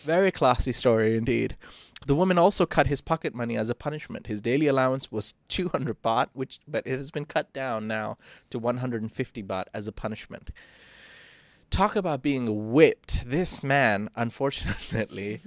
Very 0.03 0.31
classy 0.31 0.73
story 0.73 1.17
indeed. 1.17 1.57
The 2.07 2.15
woman 2.15 2.39
also 2.39 2.65
cut 2.65 2.87
his 2.87 3.01
pocket 3.01 3.35
money 3.35 3.57
as 3.57 3.71
a 3.71 3.75
punishment. 3.75 4.27
His 4.27 4.41
daily 4.41 4.67
allowance 4.67 5.11
was 5.11 5.35
200 5.49 6.03
baht, 6.03 6.29
which 6.33 6.61
but 6.67 6.87
it 6.87 6.97
has 6.97 7.11
been 7.11 7.25
cut 7.25 7.53
down 7.53 7.87
now 7.87 8.19
to 8.51 8.59
150 8.59 9.43
baht 9.43 9.65
as 9.75 9.87
a 9.87 9.93
punishment. 9.93 10.51
Talk 11.71 11.97
about 11.97 12.23
being 12.23 12.73
whipped. 12.73 13.29
This 13.29 13.63
man, 13.63 14.09
unfortunately, 14.17 15.41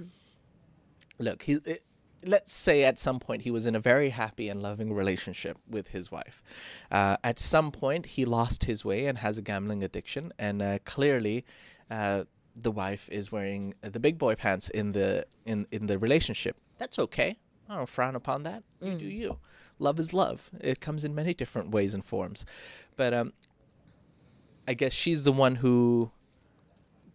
look, 1.18 1.42
he 1.42 1.58
it, 1.64 1.82
let's 2.24 2.52
say 2.52 2.84
at 2.84 2.98
some 2.98 3.18
point 3.18 3.42
he 3.42 3.50
was 3.50 3.66
in 3.66 3.74
a 3.74 3.80
very 3.80 4.10
happy 4.10 4.48
and 4.48 4.62
loving 4.62 4.92
relationship 4.92 5.58
with 5.68 5.88
his 5.88 6.10
wife. 6.10 6.42
Uh, 6.90 7.16
at 7.24 7.38
some 7.38 7.70
point, 7.70 8.06
he 8.06 8.24
lost 8.24 8.64
his 8.64 8.84
way 8.84 9.06
and 9.06 9.18
has 9.18 9.38
a 9.38 9.42
gambling 9.42 9.82
addiction, 9.82 10.32
and 10.38 10.62
uh, 10.62 10.78
clearly, 10.84 11.44
uh, 11.90 12.24
the 12.54 12.70
wife 12.70 13.08
is 13.10 13.32
wearing 13.32 13.74
the 13.82 14.00
big 14.00 14.18
boy 14.18 14.34
pants 14.34 14.68
in 14.68 14.92
the 14.92 15.26
in 15.44 15.66
in 15.70 15.86
the 15.86 15.98
relationship. 15.98 16.56
That's 16.78 16.98
okay. 16.98 17.38
I 17.68 17.76
don't 17.76 17.88
frown 17.88 18.16
upon 18.16 18.42
that. 18.42 18.62
You 18.80 18.96
do 18.96 19.06
you. 19.06 19.38
Love 19.78 19.98
is 19.98 20.12
love. 20.12 20.50
It 20.60 20.80
comes 20.80 21.04
in 21.04 21.14
many 21.14 21.34
different 21.34 21.70
ways 21.70 21.94
and 21.94 22.04
forms, 22.04 22.44
but 22.96 23.14
um, 23.14 23.32
I 24.68 24.74
guess 24.74 24.92
she's 24.92 25.24
the 25.24 25.32
one 25.32 25.56
who 25.56 26.10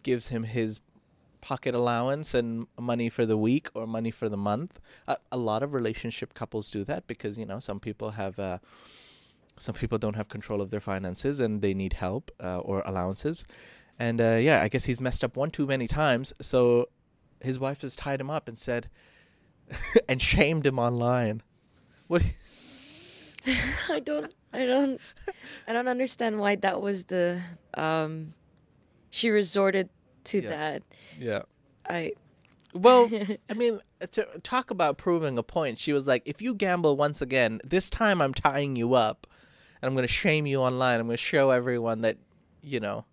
gives 0.02 0.28
him 0.28 0.44
his 0.44 0.80
pocket 1.40 1.74
allowance 1.74 2.34
and 2.34 2.66
money 2.78 3.08
for 3.08 3.24
the 3.24 3.36
week 3.36 3.68
or 3.74 3.86
money 3.86 4.10
for 4.10 4.28
the 4.28 4.36
month. 4.36 4.80
A, 5.06 5.16
a 5.30 5.36
lot 5.36 5.62
of 5.62 5.72
relationship 5.72 6.34
couples 6.34 6.70
do 6.70 6.84
that 6.84 7.06
because 7.06 7.38
you 7.38 7.46
know 7.46 7.60
some 7.60 7.80
people 7.80 8.12
have 8.12 8.38
uh, 8.38 8.58
some 9.56 9.74
people 9.74 9.98
don't 9.98 10.16
have 10.16 10.28
control 10.28 10.60
of 10.60 10.70
their 10.70 10.80
finances 10.80 11.40
and 11.40 11.62
they 11.62 11.74
need 11.74 11.94
help 11.94 12.30
uh, 12.42 12.58
or 12.58 12.82
allowances. 12.84 13.44
And 13.98 14.20
uh, 14.20 14.38
yeah, 14.40 14.62
I 14.62 14.68
guess 14.68 14.84
he's 14.84 15.00
messed 15.00 15.24
up 15.24 15.36
one 15.36 15.50
too 15.50 15.66
many 15.66 15.88
times. 15.88 16.32
So 16.40 16.88
his 17.40 17.58
wife 17.58 17.80
has 17.82 17.96
tied 17.96 18.20
him 18.20 18.30
up 18.30 18.48
and 18.48 18.58
said 18.58 18.88
and 20.08 20.20
shamed 20.22 20.66
him 20.66 20.78
online. 20.78 21.42
What? 22.06 22.24
I 23.90 24.00
don't 24.00 24.34
I 24.52 24.66
don't 24.66 25.00
I 25.66 25.72
don't 25.72 25.88
understand 25.88 26.38
why 26.38 26.56
that 26.56 26.80
was 26.80 27.04
the 27.04 27.40
um 27.74 28.34
she 29.10 29.30
resorted 29.30 29.88
to 30.24 30.40
Yeah. 30.42 30.48
that. 30.50 30.82
Yeah. 31.18 31.42
I 31.88 32.12
Well, 32.74 33.10
I 33.50 33.54
mean, 33.54 33.80
to 34.12 34.26
talk 34.42 34.70
about 34.70 34.98
proving 34.98 35.38
a 35.38 35.42
point, 35.42 35.78
she 35.78 35.92
was 35.92 36.06
like, 36.06 36.22
if 36.26 36.42
you 36.42 36.54
gamble 36.54 36.96
once 36.96 37.22
again, 37.22 37.60
this 37.64 37.88
time 37.88 38.20
I'm 38.20 38.34
tying 38.34 38.76
you 38.76 38.94
up 38.94 39.26
and 39.80 39.88
I'm 39.88 39.94
going 39.94 40.06
to 40.06 40.12
shame 40.12 40.46
you 40.46 40.60
online. 40.60 41.00
I'm 41.00 41.06
going 41.06 41.16
to 41.16 41.22
show 41.22 41.50
everyone 41.50 42.02
that, 42.02 42.18
you 42.62 42.80
know, 42.80 43.06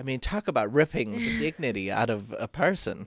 I 0.00 0.02
mean, 0.02 0.18
talk 0.18 0.48
about 0.48 0.72
ripping 0.72 1.12
the 1.12 1.38
dignity 1.38 1.92
out 1.92 2.08
of 2.08 2.34
a 2.38 2.48
person. 2.48 3.06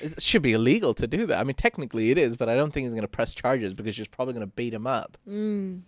It 0.00 0.20
should 0.22 0.40
be 0.40 0.52
illegal 0.52 0.94
to 0.94 1.06
do 1.06 1.26
that. 1.26 1.38
I 1.38 1.44
mean, 1.44 1.54
technically 1.54 2.10
it 2.10 2.16
is, 2.16 2.36
but 2.36 2.48
I 2.48 2.56
don't 2.56 2.72
think 2.72 2.84
he's 2.86 2.94
going 2.94 3.02
to 3.02 3.08
press 3.08 3.34
charges 3.34 3.74
because 3.74 3.94
she's 3.94 4.08
probably 4.08 4.32
going 4.32 4.46
to 4.46 4.52
beat 4.54 4.72
him 4.72 4.86
up. 4.86 5.18
mm, 5.28 5.82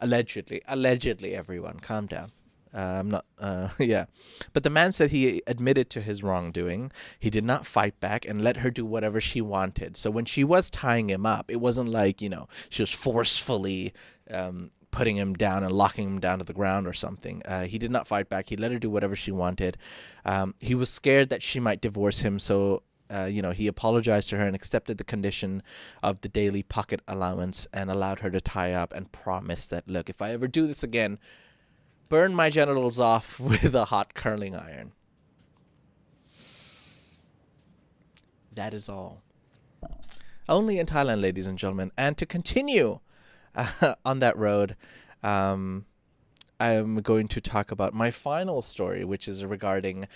Allegedly. 0.00 0.60
Allegedly, 0.68 1.34
everyone. 1.34 1.80
Calm 1.80 2.06
down. 2.06 2.30
Uh, 2.74 2.78
I'm 3.00 3.08
not, 3.08 3.24
uh, 3.38 3.68
yeah. 3.78 4.04
But 4.52 4.64
the 4.64 4.70
man 4.70 4.92
said 4.92 5.10
he 5.10 5.40
admitted 5.46 5.88
to 5.90 6.00
his 6.02 6.22
wrongdoing. 6.22 6.92
He 7.18 7.30
did 7.30 7.44
not 7.44 7.64
fight 7.64 7.98
back 8.00 8.26
and 8.26 8.42
let 8.42 8.58
her 8.58 8.70
do 8.70 8.84
whatever 8.84 9.20
she 9.20 9.40
wanted. 9.40 9.96
So 9.96 10.10
when 10.10 10.26
she 10.26 10.44
was 10.44 10.68
tying 10.68 11.08
him 11.08 11.24
up, 11.24 11.50
it 11.50 11.60
wasn't 11.60 11.88
like, 11.90 12.20
you 12.20 12.28
know, 12.28 12.48
she 12.68 12.82
was 12.82 12.90
forcefully 12.92 13.94
um, 14.30 14.72
putting 14.94 15.16
him 15.16 15.34
down 15.34 15.64
and 15.64 15.72
locking 15.72 16.06
him 16.06 16.20
down 16.20 16.38
to 16.38 16.44
the 16.44 16.52
ground 16.52 16.86
or 16.86 16.92
something. 16.92 17.42
Uh, 17.44 17.64
he 17.64 17.78
did 17.78 17.90
not 17.90 18.06
fight 18.06 18.28
back. 18.28 18.48
He 18.48 18.56
let 18.56 18.70
her 18.70 18.78
do 18.78 18.88
whatever 18.88 19.16
she 19.16 19.32
wanted. 19.32 19.76
Um, 20.24 20.54
he 20.60 20.76
was 20.76 20.88
scared 20.88 21.30
that 21.30 21.42
she 21.42 21.58
might 21.58 21.80
divorce 21.80 22.20
him. 22.20 22.38
So 22.38 22.84
uh, 23.12 23.24
you 23.24 23.42
know, 23.42 23.50
he 23.50 23.66
apologized 23.66 24.30
to 24.30 24.38
her 24.38 24.46
and 24.46 24.54
accepted 24.54 24.96
the 24.96 25.04
condition 25.04 25.62
of 26.02 26.20
the 26.20 26.28
daily 26.28 26.62
pocket 26.62 27.00
allowance 27.08 27.66
and 27.72 27.90
allowed 27.90 28.20
her 28.20 28.30
to 28.30 28.40
tie 28.40 28.72
up 28.72 28.92
and 28.92 29.12
promised 29.12 29.70
that, 29.70 29.86
look, 29.88 30.08
if 30.08 30.22
I 30.22 30.30
ever 30.30 30.48
do 30.48 30.66
this 30.66 30.82
again, 30.82 31.18
burn 32.08 32.34
my 32.34 32.48
genitals 32.48 32.98
off 32.98 33.38
with 33.40 33.74
a 33.74 33.86
hot 33.86 34.14
curling 34.14 34.56
iron. 34.56 34.92
That 38.54 38.72
is 38.72 38.88
all. 38.88 39.22
Only 40.48 40.78
in 40.78 40.86
Thailand, 40.86 41.20
ladies 41.20 41.46
and 41.46 41.58
gentlemen. 41.58 41.90
And 41.98 42.16
to 42.16 42.26
continue 42.26 43.00
uh, 43.54 43.94
on 44.04 44.20
that 44.20 44.36
road, 44.36 44.76
um, 45.22 45.86
I'm 46.60 46.96
going 46.96 47.28
to 47.28 47.40
talk 47.40 47.70
about 47.70 47.94
my 47.94 48.10
final 48.10 48.62
story, 48.62 49.04
which 49.04 49.26
is 49.26 49.44
regarding 49.44 50.06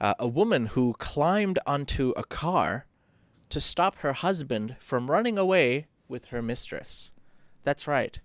uh, 0.00 0.14
a 0.18 0.28
woman 0.28 0.66
who 0.66 0.94
climbed 0.98 1.58
onto 1.66 2.12
a 2.16 2.24
car 2.24 2.86
to 3.50 3.60
stop 3.60 3.96
her 3.98 4.12
husband 4.12 4.76
from 4.78 5.10
running 5.10 5.38
away 5.38 5.86
with 6.08 6.26
her 6.26 6.42
mistress. 6.42 7.12
That's 7.64 7.86
right. 7.86 8.20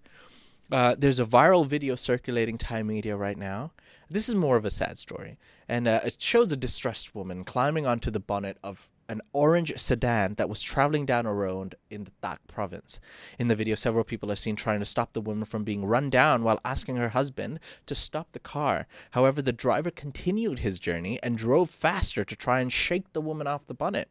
Uh, 0.72 0.96
there's 0.98 1.20
a 1.20 1.26
viral 1.26 1.68
video 1.68 1.96
circulating 1.96 2.58
Thai 2.58 2.84
media 2.84 3.16
right 3.18 3.38
now. 3.38 3.72
This 4.10 4.30
is 4.30 4.36
more 4.36 4.58
of 4.58 4.66
a 4.66 4.72
sad 4.72 4.98
story, 4.98 5.38
and 5.68 5.88
uh, 5.88 6.02
it 6.06 6.22
shows 6.22 6.52
a 6.52 6.58
distressed 6.58 7.16
woman 7.16 7.44
climbing 7.44 7.86
onto 7.86 8.12
the 8.12 8.20
bonnet 8.20 8.58
of 8.64 8.90
an 9.10 9.22
orange 9.34 9.74
sedan 9.78 10.36
that 10.36 10.50
was 10.50 10.62
traveling 10.62 11.06
down 11.06 11.26
a 11.26 11.34
road 11.34 11.76
in 11.90 12.06
the 12.06 12.12
Tak 12.22 12.46
province. 12.48 13.00
In 13.38 13.48
the 13.48 13.56
video, 13.56 13.76
several 13.76 14.04
people 14.04 14.32
are 14.32 14.36
seen 14.36 14.56
trying 14.56 14.80
to 14.80 14.86
stop 14.86 15.14
the 15.14 15.22
woman 15.22 15.46
from 15.46 15.64
being 15.64 15.86
run 15.86 16.10
down 16.10 16.44
while 16.44 16.60
asking 16.64 16.96
her 16.96 17.10
husband 17.10 17.60
to 17.86 17.96
stop 17.96 18.32
the 18.32 18.40
car. 18.40 18.88
However, 19.12 19.42
the 19.42 19.52
driver 19.52 19.92
continued 19.92 20.60
his 20.60 20.80
journey 20.80 21.20
and 21.22 21.38
drove 21.38 21.70
faster 21.70 22.24
to 22.24 22.36
try 22.36 22.60
and 22.60 22.72
shake 22.72 23.14
the 23.14 23.22
woman 23.22 23.48
off 23.48 23.68
the 23.68 23.74
bonnet. 23.74 24.10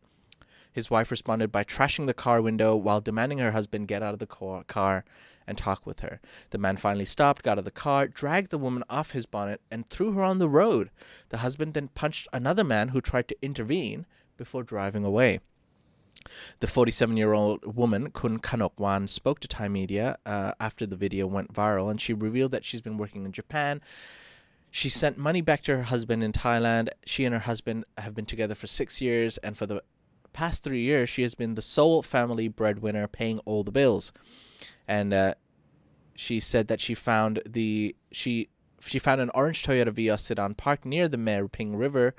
His 0.73 0.91
wife 0.91 1.11
responded 1.11 1.53
by 1.53 1.65
trashing 1.65 2.07
the 2.07 2.15
car 2.15 2.41
window 2.41 2.75
while 2.75 3.01
demanding 3.01 3.39
her 3.39 3.51
husband 3.51 3.89
get 3.89 4.03
out 4.03 4.15
of 4.15 4.21
the 4.21 4.27
car 4.27 5.05
and 5.47 5.59
talk 5.59 5.85
with 5.85 6.01
her. 6.01 6.21
The 6.51 6.57
man 6.57 6.79
finally 6.79 7.05
stopped, 7.05 7.43
got 7.43 7.53
out 7.53 7.59
of 7.59 7.65
the 7.65 7.71
car, 7.71 8.09
dragged 8.09 8.51
the 8.51 8.59
woman 8.59 8.85
off 8.89 9.11
his 9.11 9.27
bonnet, 9.27 9.61
and 9.71 9.87
threw 9.89 10.13
her 10.13 10.23
on 10.23 10.39
the 10.39 10.49
road. 10.49 10.91
The 11.29 11.39
husband 11.39 11.75
then 11.75 11.89
punched 11.89 12.27
another 12.33 12.65
man 12.65 12.89
who 12.89 13.03
tried 13.03 13.29
to 13.29 13.37
intervene 13.43 14.07
before 14.37 14.63
driving 14.63 15.05
away. 15.05 15.41
The 16.61 16.67
47 16.67 17.17
year 17.17 17.33
old 17.33 17.77
woman, 17.77 18.11
Kun 18.11 18.39
Kanokwan, 18.39 19.09
spoke 19.09 19.41
to 19.41 19.49
Thai 19.49 19.69
media 19.69 20.19
uh, 20.25 20.53
after 20.61 20.87
the 20.87 20.97
video 20.97 21.27
went 21.27 21.53
viral, 21.53 21.91
and 21.91 22.01
she 22.01 22.13
revealed 22.13 22.53
that 22.53 22.65
she's 22.65 22.81
been 22.81 22.99
working 22.99 23.25
in 23.25 23.33
Japan. 23.33 23.81
She 24.71 24.89
sent 24.89 25.19
money 25.19 25.41
back 25.41 25.63
to 25.65 25.77
her 25.77 25.83
husband 25.83 26.23
in 26.25 26.33
Thailand. 26.33 26.89
She 27.05 27.25
and 27.25 27.35
her 27.35 27.41
husband 27.41 27.85
have 27.99 28.15
been 28.15 28.25
together 28.25 28.55
for 28.55 28.67
six 28.67 29.01
years, 29.01 29.37
and 29.39 29.57
for 29.57 29.67
the 29.67 29.83
past 30.33 30.63
three 30.63 30.81
years, 30.81 31.11
she 31.11 31.23
has 31.23 31.35
been 31.35 31.55
the 31.55 31.63
sole 31.63 32.03
family 32.03 32.49
breadwinner, 32.49 33.07
paying 33.07 33.39
all 33.41 33.65
the 33.65 33.73
bills. 33.73 34.13
And 34.89 35.13
uh, 35.13 35.35
she 36.15 36.41
said 36.41 36.69
that 36.69 36.81
she 36.81 36.95
found 36.95 37.43
the 37.47 37.95
she 38.11 38.49
she 38.81 38.99
found 38.99 39.21
an 39.21 39.31
orange 39.35 39.63
Toyota 39.63 39.93
Vios 39.93 40.21
sedan 40.21 40.55
parked 40.55 40.85
near 40.85 41.09
the 41.09 41.17
Mae 41.17 41.43
Ping 41.51 41.77
River, 41.77 42.15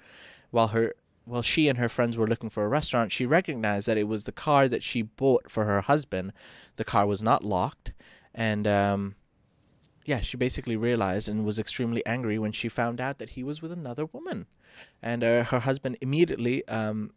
while 0.51 0.69
her 0.69 0.93
while 1.25 1.41
she 1.41 1.67
and 1.67 1.77
her 1.77 1.89
friends 1.89 2.17
were 2.17 2.27
looking 2.27 2.49
for 2.49 2.63
a 2.65 2.67
restaurant. 2.67 3.11
She 3.11 3.25
recognized 3.25 3.87
that 3.87 3.97
it 3.97 4.07
was 4.07 4.25
the 4.25 4.31
car 4.31 4.67
that 4.67 4.83
she 4.83 5.01
bought 5.01 5.49
for 5.49 5.65
her 5.65 5.81
husband. 5.81 6.33
The 6.75 6.83
car 6.83 7.05
was 7.05 7.23
not 7.23 7.43
locked, 7.43 7.93
and 8.33 8.67
um, 8.67 9.15
yeah, 10.05 10.19
she 10.19 10.37
basically 10.37 10.75
realized 10.75 11.29
and 11.29 11.45
was 11.45 11.59
extremely 11.59 12.05
angry 12.05 12.37
when 12.37 12.51
she 12.51 12.69
found 12.69 12.99
out 12.99 13.19
that 13.19 13.31
he 13.31 13.43
was 13.43 13.61
with 13.61 13.71
another 13.71 14.05
woman, 14.05 14.47
and 15.01 15.23
uh, 15.23 15.43
her 15.45 15.59
husband 15.59 15.97
immediately 16.01 16.67
um, 16.67 17.11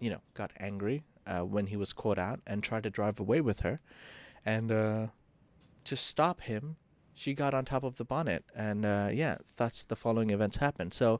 you 0.00 0.10
know, 0.10 0.20
got 0.34 0.52
angry 0.58 1.04
uh, 1.26 1.40
when 1.40 1.66
he 1.66 1.76
was 1.76 1.92
caught 1.92 2.18
out 2.18 2.40
and 2.46 2.62
tried 2.62 2.82
to 2.82 2.90
drive 2.90 3.18
away 3.18 3.40
with 3.40 3.60
her. 3.60 3.80
And 4.44 4.70
uh, 4.70 5.06
to 5.84 5.96
stop 5.96 6.42
him, 6.42 6.76
she 7.16 7.32
got 7.34 7.54
on 7.54 7.64
top 7.64 7.82
of 7.82 7.96
the 7.96 8.04
bonnet. 8.04 8.44
And 8.54 8.84
uh, 8.84 9.08
yeah, 9.12 9.38
that's 9.56 9.84
the 9.84 9.96
following 9.96 10.30
events 10.30 10.58
happened. 10.58 10.94
So, 10.94 11.18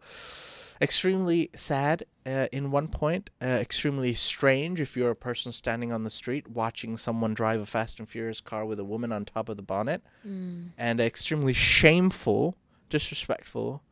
extremely 0.80 1.50
sad 1.56 2.04
uh, 2.26 2.46
in 2.52 2.70
one 2.70 2.88
point, 2.88 3.30
uh, 3.42 3.46
extremely 3.46 4.12
strange 4.14 4.80
if 4.80 4.96
you're 4.96 5.10
a 5.10 5.16
person 5.16 5.50
standing 5.52 5.92
on 5.92 6.04
the 6.04 6.10
street 6.10 6.48
watching 6.48 6.96
someone 6.96 7.34
drive 7.34 7.60
a 7.60 7.66
Fast 7.66 7.98
and 7.98 8.08
Furious 8.08 8.40
car 8.42 8.66
with 8.66 8.78
a 8.78 8.84
woman 8.84 9.10
on 9.10 9.24
top 9.24 9.48
of 9.48 9.56
the 9.56 9.62
bonnet, 9.62 10.02
mm, 10.26 10.68
and 10.76 11.00
extremely 11.00 11.54
shameful, 11.54 12.56
disrespectful, 12.90 13.82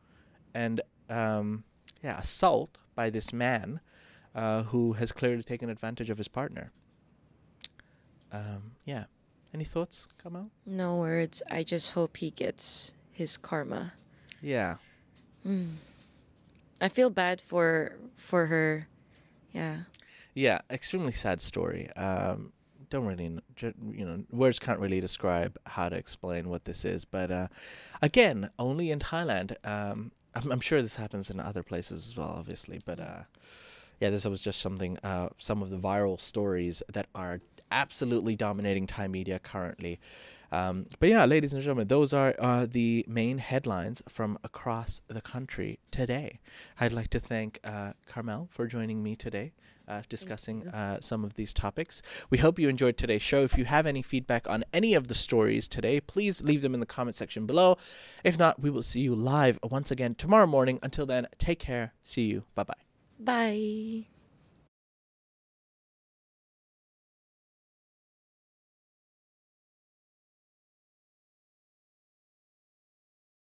and 0.53 0.81
um, 1.09 1.63
yeah, 2.03 2.19
assault 2.19 2.77
by 2.93 3.09
this 3.09 3.33
man 3.33 3.79
uh, 4.35 4.63
who 4.63 4.93
has 4.93 5.11
clearly 5.11 5.43
taken 5.43 5.69
advantage 5.69 6.11
of 6.11 6.19
his 6.19 6.27
partner. 6.27 6.71
Um, 8.31 8.73
yeah. 8.85 9.05
Any 9.55 9.63
thoughts, 9.63 10.09
Carmel? 10.21 10.49
no 10.65 10.97
words. 10.97 11.41
I 11.49 11.63
just 11.63 11.91
hope 11.91 12.17
he 12.17 12.29
gets 12.29 12.93
his 13.09 13.37
karma. 13.37 13.93
Yeah. 14.41 14.75
Mm. 15.47 15.75
I 16.81 16.89
feel 16.89 17.09
bad 17.09 17.39
for 17.39 17.95
for 18.17 18.47
her. 18.47 18.89
Yeah. 19.53 19.83
Yeah, 20.33 20.59
extremely 20.69 21.13
sad 21.13 21.39
story. 21.39 21.89
Um, 21.95 22.51
don't 22.89 23.05
really, 23.05 23.39
you 23.61 24.05
know, 24.05 24.25
words 24.29 24.59
can't 24.59 24.81
really 24.81 24.99
describe 24.99 25.57
how 25.65 25.87
to 25.87 25.95
explain 25.95 26.49
what 26.49 26.65
this 26.65 26.83
is. 26.83 27.05
But 27.05 27.31
uh, 27.31 27.47
again, 28.01 28.49
only 28.59 28.91
in 28.91 28.99
Thailand. 28.99 29.55
Um, 29.63 30.11
I'm, 30.35 30.51
I'm 30.51 30.59
sure 30.59 30.81
this 30.81 30.97
happens 30.97 31.29
in 31.29 31.39
other 31.39 31.63
places 31.63 32.05
as 32.09 32.17
well, 32.17 32.35
obviously. 32.37 32.81
But 32.85 32.99
uh, 32.99 33.23
yeah, 33.99 34.09
this 34.09 34.25
was 34.25 34.41
just 34.41 34.61
something. 34.61 34.97
Uh, 35.03 35.29
some 35.37 35.61
of 35.61 35.69
the 35.69 35.77
viral 35.77 36.19
stories 36.19 36.83
that 36.91 37.07
are 37.15 37.41
absolutely 37.71 38.35
dominating 38.35 38.87
Thai 38.87 39.07
media 39.07 39.39
currently. 39.39 39.99
Um, 40.51 40.85
but 40.99 41.09
yeah, 41.09 41.25
ladies 41.25 41.53
and 41.53 41.61
gentlemen, 41.61 41.87
those 41.87 42.13
are 42.13 42.35
uh, 42.39 42.65
the 42.69 43.03
main 43.07 43.39
headlines 43.39 44.01
from 44.07 44.37
across 44.43 45.01
the 45.07 45.21
country 45.21 45.79
today. 45.91 46.39
I'd 46.79 46.93
like 46.93 47.09
to 47.09 47.19
thank 47.19 47.59
uh, 47.63 47.93
Carmel 48.05 48.47
for 48.51 48.67
joining 48.67 49.03
me 49.03 49.15
today. 49.15 49.53
Uh, 49.87 50.01
discussing 50.09 50.67
uh, 50.69 50.99
some 50.99 51.23
of 51.23 51.35
these 51.35 51.53
topics. 51.53 52.01
We 52.31 52.39
hope 52.39 52.57
you 52.57 52.69
enjoyed 52.69 52.97
today's 52.97 53.21
show. 53.21 53.43
If 53.43 53.55
you 53.55 53.65
have 53.65 53.85
any 53.85 54.01
feedback 54.01 54.49
on 54.49 54.65
any 54.73 54.95
of 54.95 55.09
the 55.09 55.13
stories 55.13 55.67
today, 55.67 55.99
please 55.99 56.43
leave 56.43 56.63
them 56.63 56.73
in 56.73 56.79
the 56.79 56.87
comment 56.87 57.13
section 57.13 57.45
below. 57.45 57.77
If 58.23 58.35
not, 58.39 58.59
we 58.59 58.71
will 58.71 58.81
see 58.81 59.01
you 59.01 59.13
live 59.13 59.59
once 59.61 59.91
again 59.91 60.15
tomorrow 60.15 60.47
morning. 60.47 60.79
Until 60.81 61.05
then, 61.05 61.27
take 61.37 61.59
care. 61.59 61.93
See 62.03 62.23
you. 62.23 62.45
Bye 62.55 62.63
bye. 62.63 62.94
Bye. 63.19 64.07